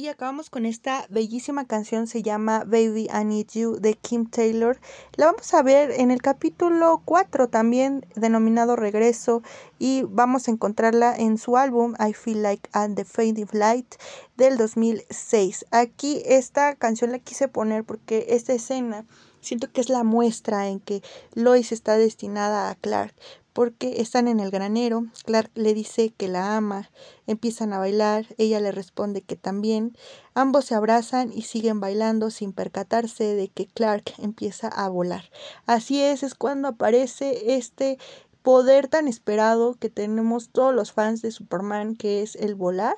Y 0.05 0.09
acabamos 0.09 0.51
con 0.51 0.67
esta 0.67 1.07
bellísima 1.09 1.65
canción, 1.65 2.07
se 2.07 2.23
llama 2.23 2.65
Baby 2.67 3.09
I 3.11 3.25
Need 3.25 3.47
You 3.55 3.77
de 3.81 3.95
Kim 3.95 4.29
Taylor. 4.29 4.79
La 5.17 5.25
vamos 5.25 5.55
a 5.55 5.63
ver 5.63 5.93
en 5.93 6.11
el 6.11 6.21
capítulo 6.21 7.01
4 7.07 7.49
también 7.49 8.05
denominado 8.15 8.77
Regreso 8.77 9.43
y 9.79 10.03
vamos 10.03 10.47
a 10.47 10.51
encontrarla 10.51 11.17
en 11.17 11.39
su 11.39 11.57
álbum 11.57 11.95
I 11.99 12.13
Feel 12.13 12.43
Like 12.43 12.69
I'm 12.75 12.97
the 12.97 13.07
Fading 13.07 13.49
Light 13.53 13.95
del 14.37 14.59
2006. 14.59 15.65
Aquí 15.71 16.21
esta 16.27 16.75
canción 16.75 17.11
la 17.11 17.19
quise 17.19 17.49
poner 17.49 17.83
porque 17.83 18.27
esta 18.29 18.53
escena 18.53 19.07
siento 19.45 19.71
que 19.71 19.81
es 19.81 19.89
la 19.89 20.03
muestra 20.03 20.69
en 20.69 20.81
que 20.81 21.03
Lois 21.35 21.73
está 21.73 21.97
destinada 21.97 22.71
a 22.71 22.75
Clark 22.75 23.15
porque 23.55 24.01
están 24.01 24.27
en 24.27 24.41
el 24.41 24.51
granero, 24.51 25.07
Clark 25.25 25.51
le 25.55 25.75
dice 25.75 26.11
que 26.11 26.27
la 26.27 26.57
ama, 26.57 26.91
empiezan 27.29 27.73
a 27.73 27.79
bailar, 27.79 28.27
ella 28.37 28.59
le 28.59 28.73
responde 28.73 29.23
que 29.23 29.37
también, 29.37 29.97
ambos 30.35 30.65
se 30.65 30.75
abrazan 30.75 31.33
y 31.33 31.43
siguen 31.43 31.79
bailando 31.79 32.31
sin 32.31 32.53
percatarse 32.53 33.37
de 33.37 33.47
que 33.49 33.67
Clark 33.67 34.13
empieza 34.19 34.67
a 34.67 34.89
volar. 34.89 35.31
Así 35.67 36.03
es, 36.03 36.25
es 36.25 36.35
cuando 36.35 36.67
aparece 36.67 37.55
este 37.55 37.97
poder 38.45 38.89
tan 38.89 39.09
esperado 39.09 39.75
que 39.81 39.89
tenemos 39.89 40.51
todos 40.51 40.75
los 40.75 40.93
fans 40.93 41.23
de 41.23 41.31
Superman, 41.31 41.97
que 41.97 42.21
es 42.21 42.37
el 42.37 42.55
volar. 42.55 42.95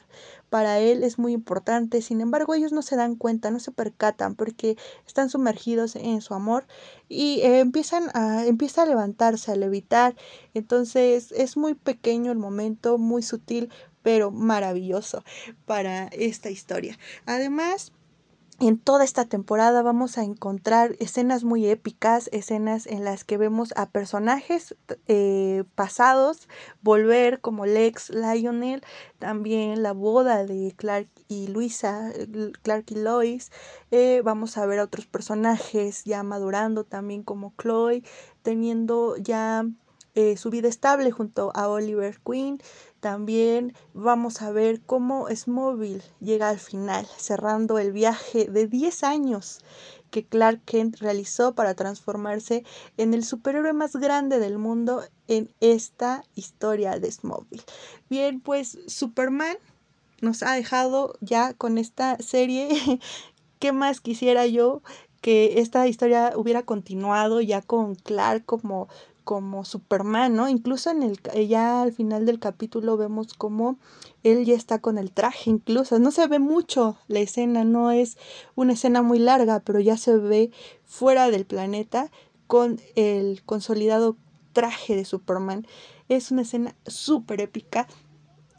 Para 0.51 0.81
él 0.81 1.05
es 1.05 1.21
muy 1.21 1.33
importante, 1.33 2.03
sin 2.03 2.21
embargo 2.21 2.55
ellos 2.55 2.73
no 2.73 2.83
se 2.83 2.97
dan 2.97 3.15
cuenta, 3.15 3.53
no 3.53 3.61
se 3.61 3.71
percatan 3.71 4.35
porque 4.35 4.77
están 5.07 5.31
sumergidos 5.31 5.95
en 5.95 6.21
su 6.21 6.35
amor 6.35 6.67
y 7.09 7.43
eh, 7.43 7.61
empiezan 7.61 8.11
a, 8.13 8.45
empieza 8.45 8.83
a 8.83 8.87
levantarse, 8.87 9.53
a 9.53 9.57
levitar. 9.57 10.17
Entonces 10.53 11.31
es 11.31 11.57
muy 11.57 11.75
pequeño 11.75 12.33
el 12.33 12.39
momento, 12.39 12.99
muy 12.99 13.23
sutil, 13.23 13.71
pero 14.03 14.33
maravilloso 14.33 15.23
para 15.65 16.09
esta 16.09 16.51
historia. 16.51 16.99
Además, 17.25 17.93
en 18.59 18.79
toda 18.79 19.05
esta 19.05 19.27
temporada 19.27 19.83
vamos 19.83 20.17
a 20.17 20.25
encontrar 20.25 20.97
escenas 20.99 21.45
muy 21.45 21.67
épicas, 21.67 22.31
escenas 22.33 22.87
en 22.87 23.05
las 23.05 23.23
que 23.23 23.37
vemos 23.37 23.75
a 23.77 23.91
personajes 23.91 24.75
eh, 25.09 25.65
pasados 25.75 26.49
volver 26.81 27.41
como 27.41 27.67
Lex, 27.67 28.11
Lionel, 28.11 28.83
también 29.19 29.83
la 29.83 29.93
boda 29.93 30.45
de 30.45 30.73
Clark 30.75 31.09
y 31.29 31.49
Luisa, 31.49 32.11
eh, 32.15 32.53
Clark 32.63 32.87
y 32.89 32.95
Lois. 32.95 33.53
Eh, 33.91 34.23
vamos 34.25 34.57
a 34.57 34.65
ver 34.65 34.79
a 34.79 34.85
otros 34.85 35.07
personajes 35.07 36.05
ya 36.05 36.23
madurando 36.23 36.85
también 36.85 37.23
como 37.23 37.53
Chloe, 37.61 38.03
teniendo 38.43 39.17
ya 39.17 39.67
su 40.39 40.49
vida 40.49 40.67
estable 40.67 41.11
junto 41.11 41.53
a 41.55 41.69
Oliver 41.69 42.19
Queen. 42.25 42.59
También 43.01 43.75
vamos 43.95 44.43
a 44.43 44.51
ver 44.51 44.81
cómo 44.81 45.29
Smallville 45.29 46.03
llega 46.21 46.49
al 46.49 46.59
final, 46.59 47.07
cerrando 47.17 47.79
el 47.79 47.93
viaje 47.93 48.47
de 48.47 48.67
10 48.67 49.05
años 49.05 49.61
que 50.11 50.25
Clark 50.25 50.63
Kent 50.65 50.97
realizó 50.99 51.55
para 51.55 51.75
transformarse 51.75 52.65
en 52.97 53.13
el 53.13 53.25
superhéroe 53.25 53.73
más 53.73 53.97
grande 53.97 54.39
del 54.39 54.59
mundo 54.59 55.03
en 55.29 55.51
esta 55.61 56.25
historia 56.35 56.99
de 56.99 57.11
Smallville. 57.11 57.65
Bien, 58.09 58.41
pues 58.41 58.79
Superman 58.87 59.57
nos 60.21 60.43
ha 60.43 60.53
dejado 60.53 61.15
ya 61.21 61.53
con 61.53 61.79
esta 61.79 62.17
serie. 62.19 62.69
¿Qué 63.59 63.73
más 63.73 64.01
quisiera 64.01 64.47
yo? 64.47 64.83
que 65.27 65.59
esta 65.61 65.89
historia 65.89 66.35
hubiera 66.37 66.63
continuado 66.63 67.41
ya 67.41 67.61
con 67.61 67.97
Clark 67.97 68.45
como 68.45 68.87
como 69.27 69.65
Superman, 69.65 70.37
¿no? 70.37 70.49
Incluso 70.49 70.89
en 70.91 71.03
el 71.03 71.19
ya 71.49 71.83
al 71.83 71.93
final 71.93 72.27
del 72.27 72.39
capítulo 72.39 72.97
vemos 72.97 73.35
como 73.35 73.77
él 74.23 74.45
ya 74.45 74.55
está 74.55 74.79
con 74.79 74.99
el 74.99 75.11
traje, 75.11 75.51
incluso 75.51 75.99
no 75.99 76.13
se 76.13 76.29
ve 76.29 76.39
mucho 76.39 76.97
la 77.09 77.19
escena, 77.19 77.65
no 77.65 77.91
es 77.91 78.19
una 78.55 78.75
escena 78.75 79.03
muy 79.03 79.19
larga, 79.19 79.59
pero 79.59 79.81
ya 79.81 79.97
se 79.97 80.17
ve 80.17 80.53
fuera 80.85 81.29
del 81.29 81.45
planeta 81.45 82.13
con 82.47 82.81
el 82.95 83.43
consolidado 83.45 84.17
traje 84.53 84.95
de 84.95 85.05
Superman. 85.05 85.67
Es 86.09 86.31
una 86.31 86.43
escena 86.43 86.77
súper 86.87 87.41
épica 87.41 87.89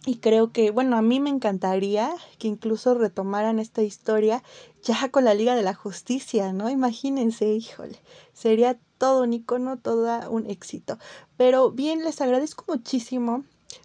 y 0.06 0.18
creo 0.18 0.52
que, 0.52 0.72
bueno, 0.72 0.98
a 0.98 1.02
mí 1.02 1.20
me 1.20 1.30
encantaría 1.30 2.14
que 2.40 2.48
incluso 2.48 2.94
retomaran 2.94 3.60
esta 3.60 3.82
historia 3.82 4.44
ya 4.84 5.10
con 5.10 5.26
la 5.26 5.34
Liga 5.34 5.56
de 5.56 5.64
la 5.64 5.74
Justicia, 5.74 6.54
¿no? 6.54 6.70
Imagínense, 6.70 7.48
híjole, 7.54 8.00
sería 8.34 8.80
todo 8.98 9.24
un 9.24 9.34
icono, 9.34 9.78
todo 9.78 10.30
un 10.30 10.50
éxito. 10.50 10.98
Pero 11.36 11.72
bien, 11.72 12.04
les 12.04 12.22
agradezco 12.22 12.66
muchísimo 12.68 13.44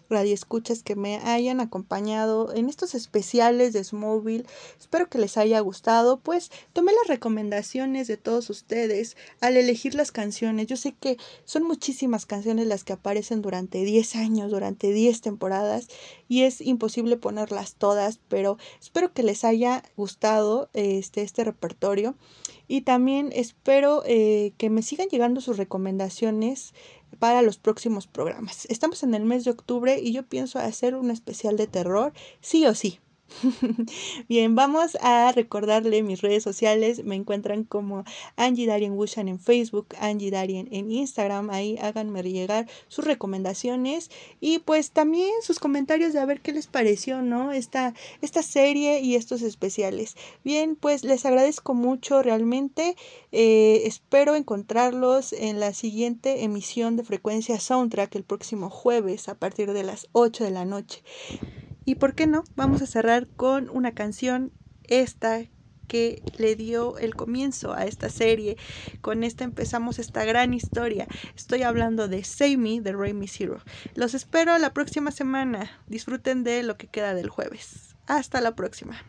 radio 0.09 0.33
escuchas 0.33 0.83
que 0.83 0.95
me 0.95 1.17
hayan 1.17 1.59
acompañado 1.59 2.53
en 2.53 2.69
estos 2.69 2.95
especiales 2.95 3.73
de 3.73 3.83
Smallville. 3.83 4.45
Espero 4.79 5.09
que 5.09 5.17
les 5.17 5.37
haya 5.37 5.59
gustado. 5.59 6.19
Pues 6.19 6.51
tomé 6.71 6.91
las 6.93 7.07
recomendaciones 7.07 8.07
de 8.07 8.17
todos 8.17 8.49
ustedes 8.49 9.17
al 9.41 9.57
elegir 9.57 9.95
las 9.95 10.11
canciones. 10.11 10.67
Yo 10.67 10.77
sé 10.77 10.93
que 10.93 11.17
son 11.45 11.63
muchísimas 11.63 12.25
canciones 12.25 12.67
las 12.67 12.83
que 12.83 12.93
aparecen 12.93 13.41
durante 13.41 13.83
10 13.83 14.15
años, 14.15 14.51
durante 14.51 14.91
10 14.91 15.21
temporadas 15.21 15.87
y 16.27 16.43
es 16.43 16.61
imposible 16.61 17.17
ponerlas 17.17 17.75
todas, 17.75 18.19
pero 18.27 18.57
espero 18.79 19.13
que 19.13 19.23
les 19.23 19.43
haya 19.43 19.83
gustado 19.95 20.69
este, 20.73 21.21
este 21.21 21.43
repertorio. 21.43 22.15
Y 22.67 22.81
también 22.81 23.31
espero 23.33 24.03
eh, 24.05 24.53
que 24.57 24.69
me 24.69 24.81
sigan 24.81 25.09
llegando 25.09 25.41
sus 25.41 25.57
recomendaciones 25.57 26.73
para 27.19 27.41
los 27.41 27.57
próximos 27.57 28.07
programas. 28.07 28.65
Estamos 28.65 29.03
en 29.03 29.13
el 29.13 29.23
mes 29.23 29.45
de 29.45 29.51
octubre 29.51 29.99
y 29.99 30.13
yo 30.13 30.23
pienso 30.23 30.59
hacer 30.59 30.95
un 30.95 31.11
especial 31.11 31.57
de 31.57 31.67
terror, 31.67 32.13
sí 32.41 32.65
o 32.65 32.73
sí. 32.75 32.99
Bien, 34.29 34.55
vamos 34.55 34.97
a 35.01 35.31
recordarle 35.31 36.03
mis 36.03 36.21
redes 36.21 36.43
sociales. 36.43 37.03
Me 37.03 37.15
encuentran 37.15 37.63
como 37.63 38.03
Angie 38.35 38.67
Darien 38.67 38.93
Wushan 38.93 39.27
en 39.27 39.39
Facebook, 39.39 39.87
Angie 39.99 40.31
Darien 40.31 40.67
en 40.71 40.91
Instagram. 40.91 41.49
Ahí 41.49 41.77
háganme 41.81 42.23
llegar 42.23 42.67
sus 42.87 43.05
recomendaciones 43.05 44.11
y 44.39 44.59
pues 44.59 44.91
también 44.91 45.31
sus 45.41 45.59
comentarios 45.59 46.13
de 46.13 46.19
a 46.19 46.25
ver 46.25 46.41
qué 46.41 46.53
les 46.53 46.67
pareció, 46.67 47.21
¿no? 47.21 47.51
Esta, 47.51 47.93
esta 48.21 48.43
serie 48.43 49.01
y 49.01 49.15
estos 49.15 49.41
especiales. 49.41 50.15
Bien, 50.43 50.75
pues 50.75 51.03
les 51.03 51.25
agradezco 51.25 51.73
mucho 51.73 52.21
realmente. 52.21 52.95
Eh, 53.31 53.83
espero 53.85 54.35
encontrarlos 54.35 55.33
en 55.33 55.59
la 55.59 55.73
siguiente 55.73 56.43
emisión 56.43 56.95
de 56.95 57.03
Frecuencia 57.03 57.59
Soundtrack 57.59 58.15
el 58.15 58.23
próximo 58.23 58.69
jueves 58.69 59.27
a 59.27 59.35
partir 59.35 59.73
de 59.73 59.83
las 59.83 60.07
8 60.13 60.43
de 60.43 60.51
la 60.51 60.65
noche. 60.65 61.03
Y 61.85 61.95
por 61.95 62.15
qué 62.15 62.27
no, 62.27 62.43
vamos 62.55 62.81
a 62.81 62.87
cerrar 62.87 63.27
con 63.27 63.69
una 63.69 63.93
canción, 63.93 64.51
esta 64.83 65.45
que 65.87 66.23
le 66.37 66.55
dio 66.55 66.97
el 66.97 67.15
comienzo 67.15 67.73
a 67.73 67.85
esta 67.85 68.09
serie. 68.09 68.57
Con 69.01 69.23
esta 69.23 69.43
empezamos 69.43 69.99
esta 69.99 70.23
gran 70.25 70.53
historia. 70.53 71.07
Estoy 71.35 71.63
hablando 71.63 72.07
de 72.07 72.23
Save 72.23 72.57
Me 72.57 72.81
de 72.81 72.93
Rey 72.93 73.13
Zero. 73.27 73.61
Los 73.95 74.13
espero 74.13 74.57
la 74.57 74.73
próxima 74.73 75.11
semana. 75.11 75.69
Disfruten 75.87 76.43
de 76.43 76.63
lo 76.63 76.77
que 76.77 76.87
queda 76.87 77.13
del 77.13 77.29
jueves. 77.29 77.95
Hasta 78.07 78.41
la 78.41 78.55
próxima. 78.55 79.03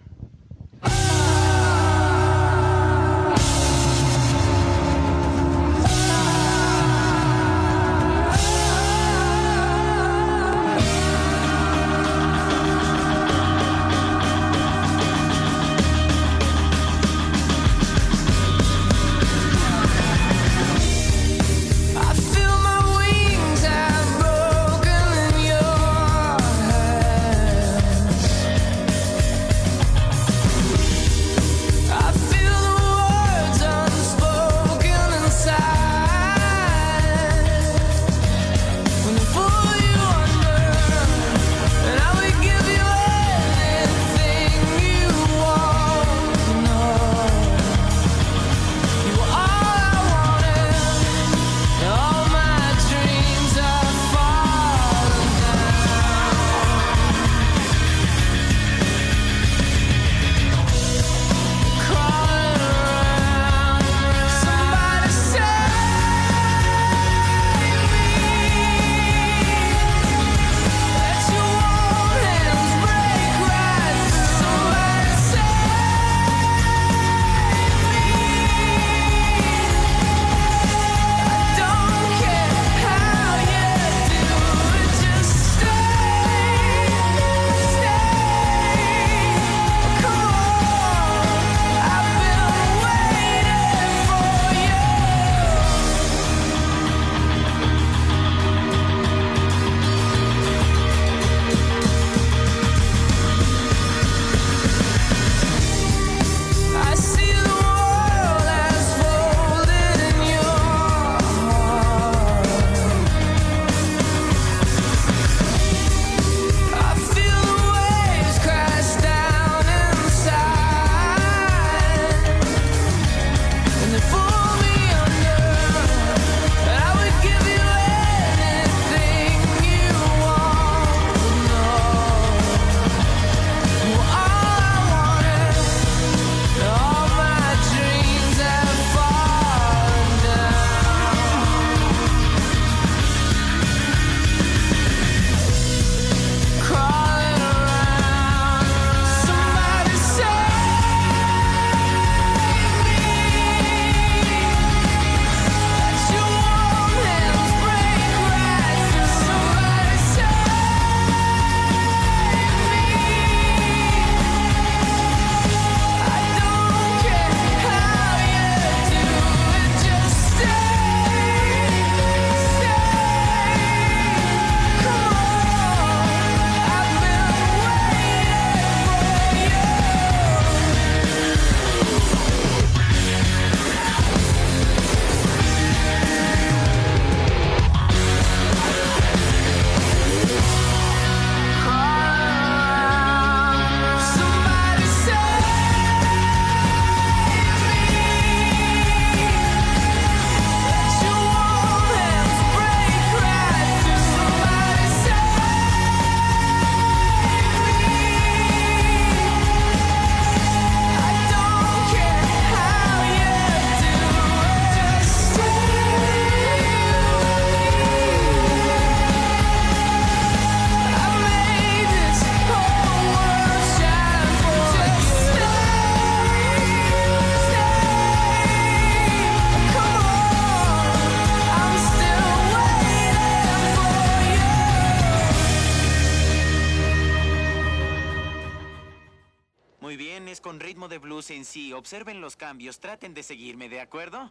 Traten 242.80 243.14
de 243.14 243.22
seguirme, 243.22 243.68
¿de 243.70 243.80
acuerdo? 243.80 244.30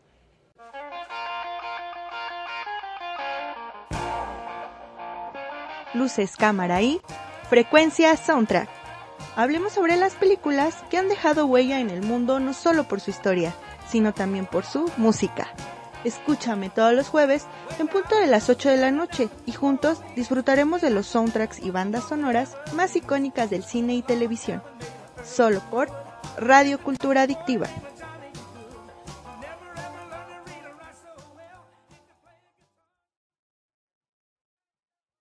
Luces, 5.95 6.35
cámara 6.37 6.81
y 6.81 7.01
frecuencia 7.49 8.15
soundtrack. 8.15 8.69
Hablemos 9.35 9.73
sobre 9.73 9.97
las 9.97 10.13
películas 10.13 10.83
que 10.89 10.97
han 10.97 11.09
dejado 11.09 11.47
huella 11.47 11.79
en 11.79 11.89
el 11.89 12.01
mundo 12.03 12.39
no 12.39 12.53
solo 12.53 12.87
por 12.87 12.99
su 12.99 13.09
historia, 13.09 13.55
sino 13.87 14.13
también 14.13 14.45
por 14.45 14.63
su 14.63 14.91
música. 14.97 15.51
Escúchame 16.03 16.69
todos 16.69 16.93
los 16.93 17.07
jueves 17.07 17.45
en 17.79 17.87
punto 17.87 18.15
de 18.15 18.27
las 18.27 18.49
8 18.49 18.69
de 18.69 18.77
la 18.77 18.91
noche 18.91 19.29
y 19.45 19.53
juntos 19.53 20.01
disfrutaremos 20.15 20.81
de 20.81 20.91
los 20.91 21.07
soundtracks 21.07 21.59
y 21.59 21.71
bandas 21.71 22.09
sonoras 22.09 22.57
más 22.73 22.95
icónicas 22.95 23.49
del 23.49 23.63
cine 23.63 23.95
y 23.95 24.01
televisión. 24.03 24.61
Solo 25.23 25.61
por 25.71 25.89
Radio 26.37 26.79
Cultura 26.79 27.23
Adictiva 27.23 27.67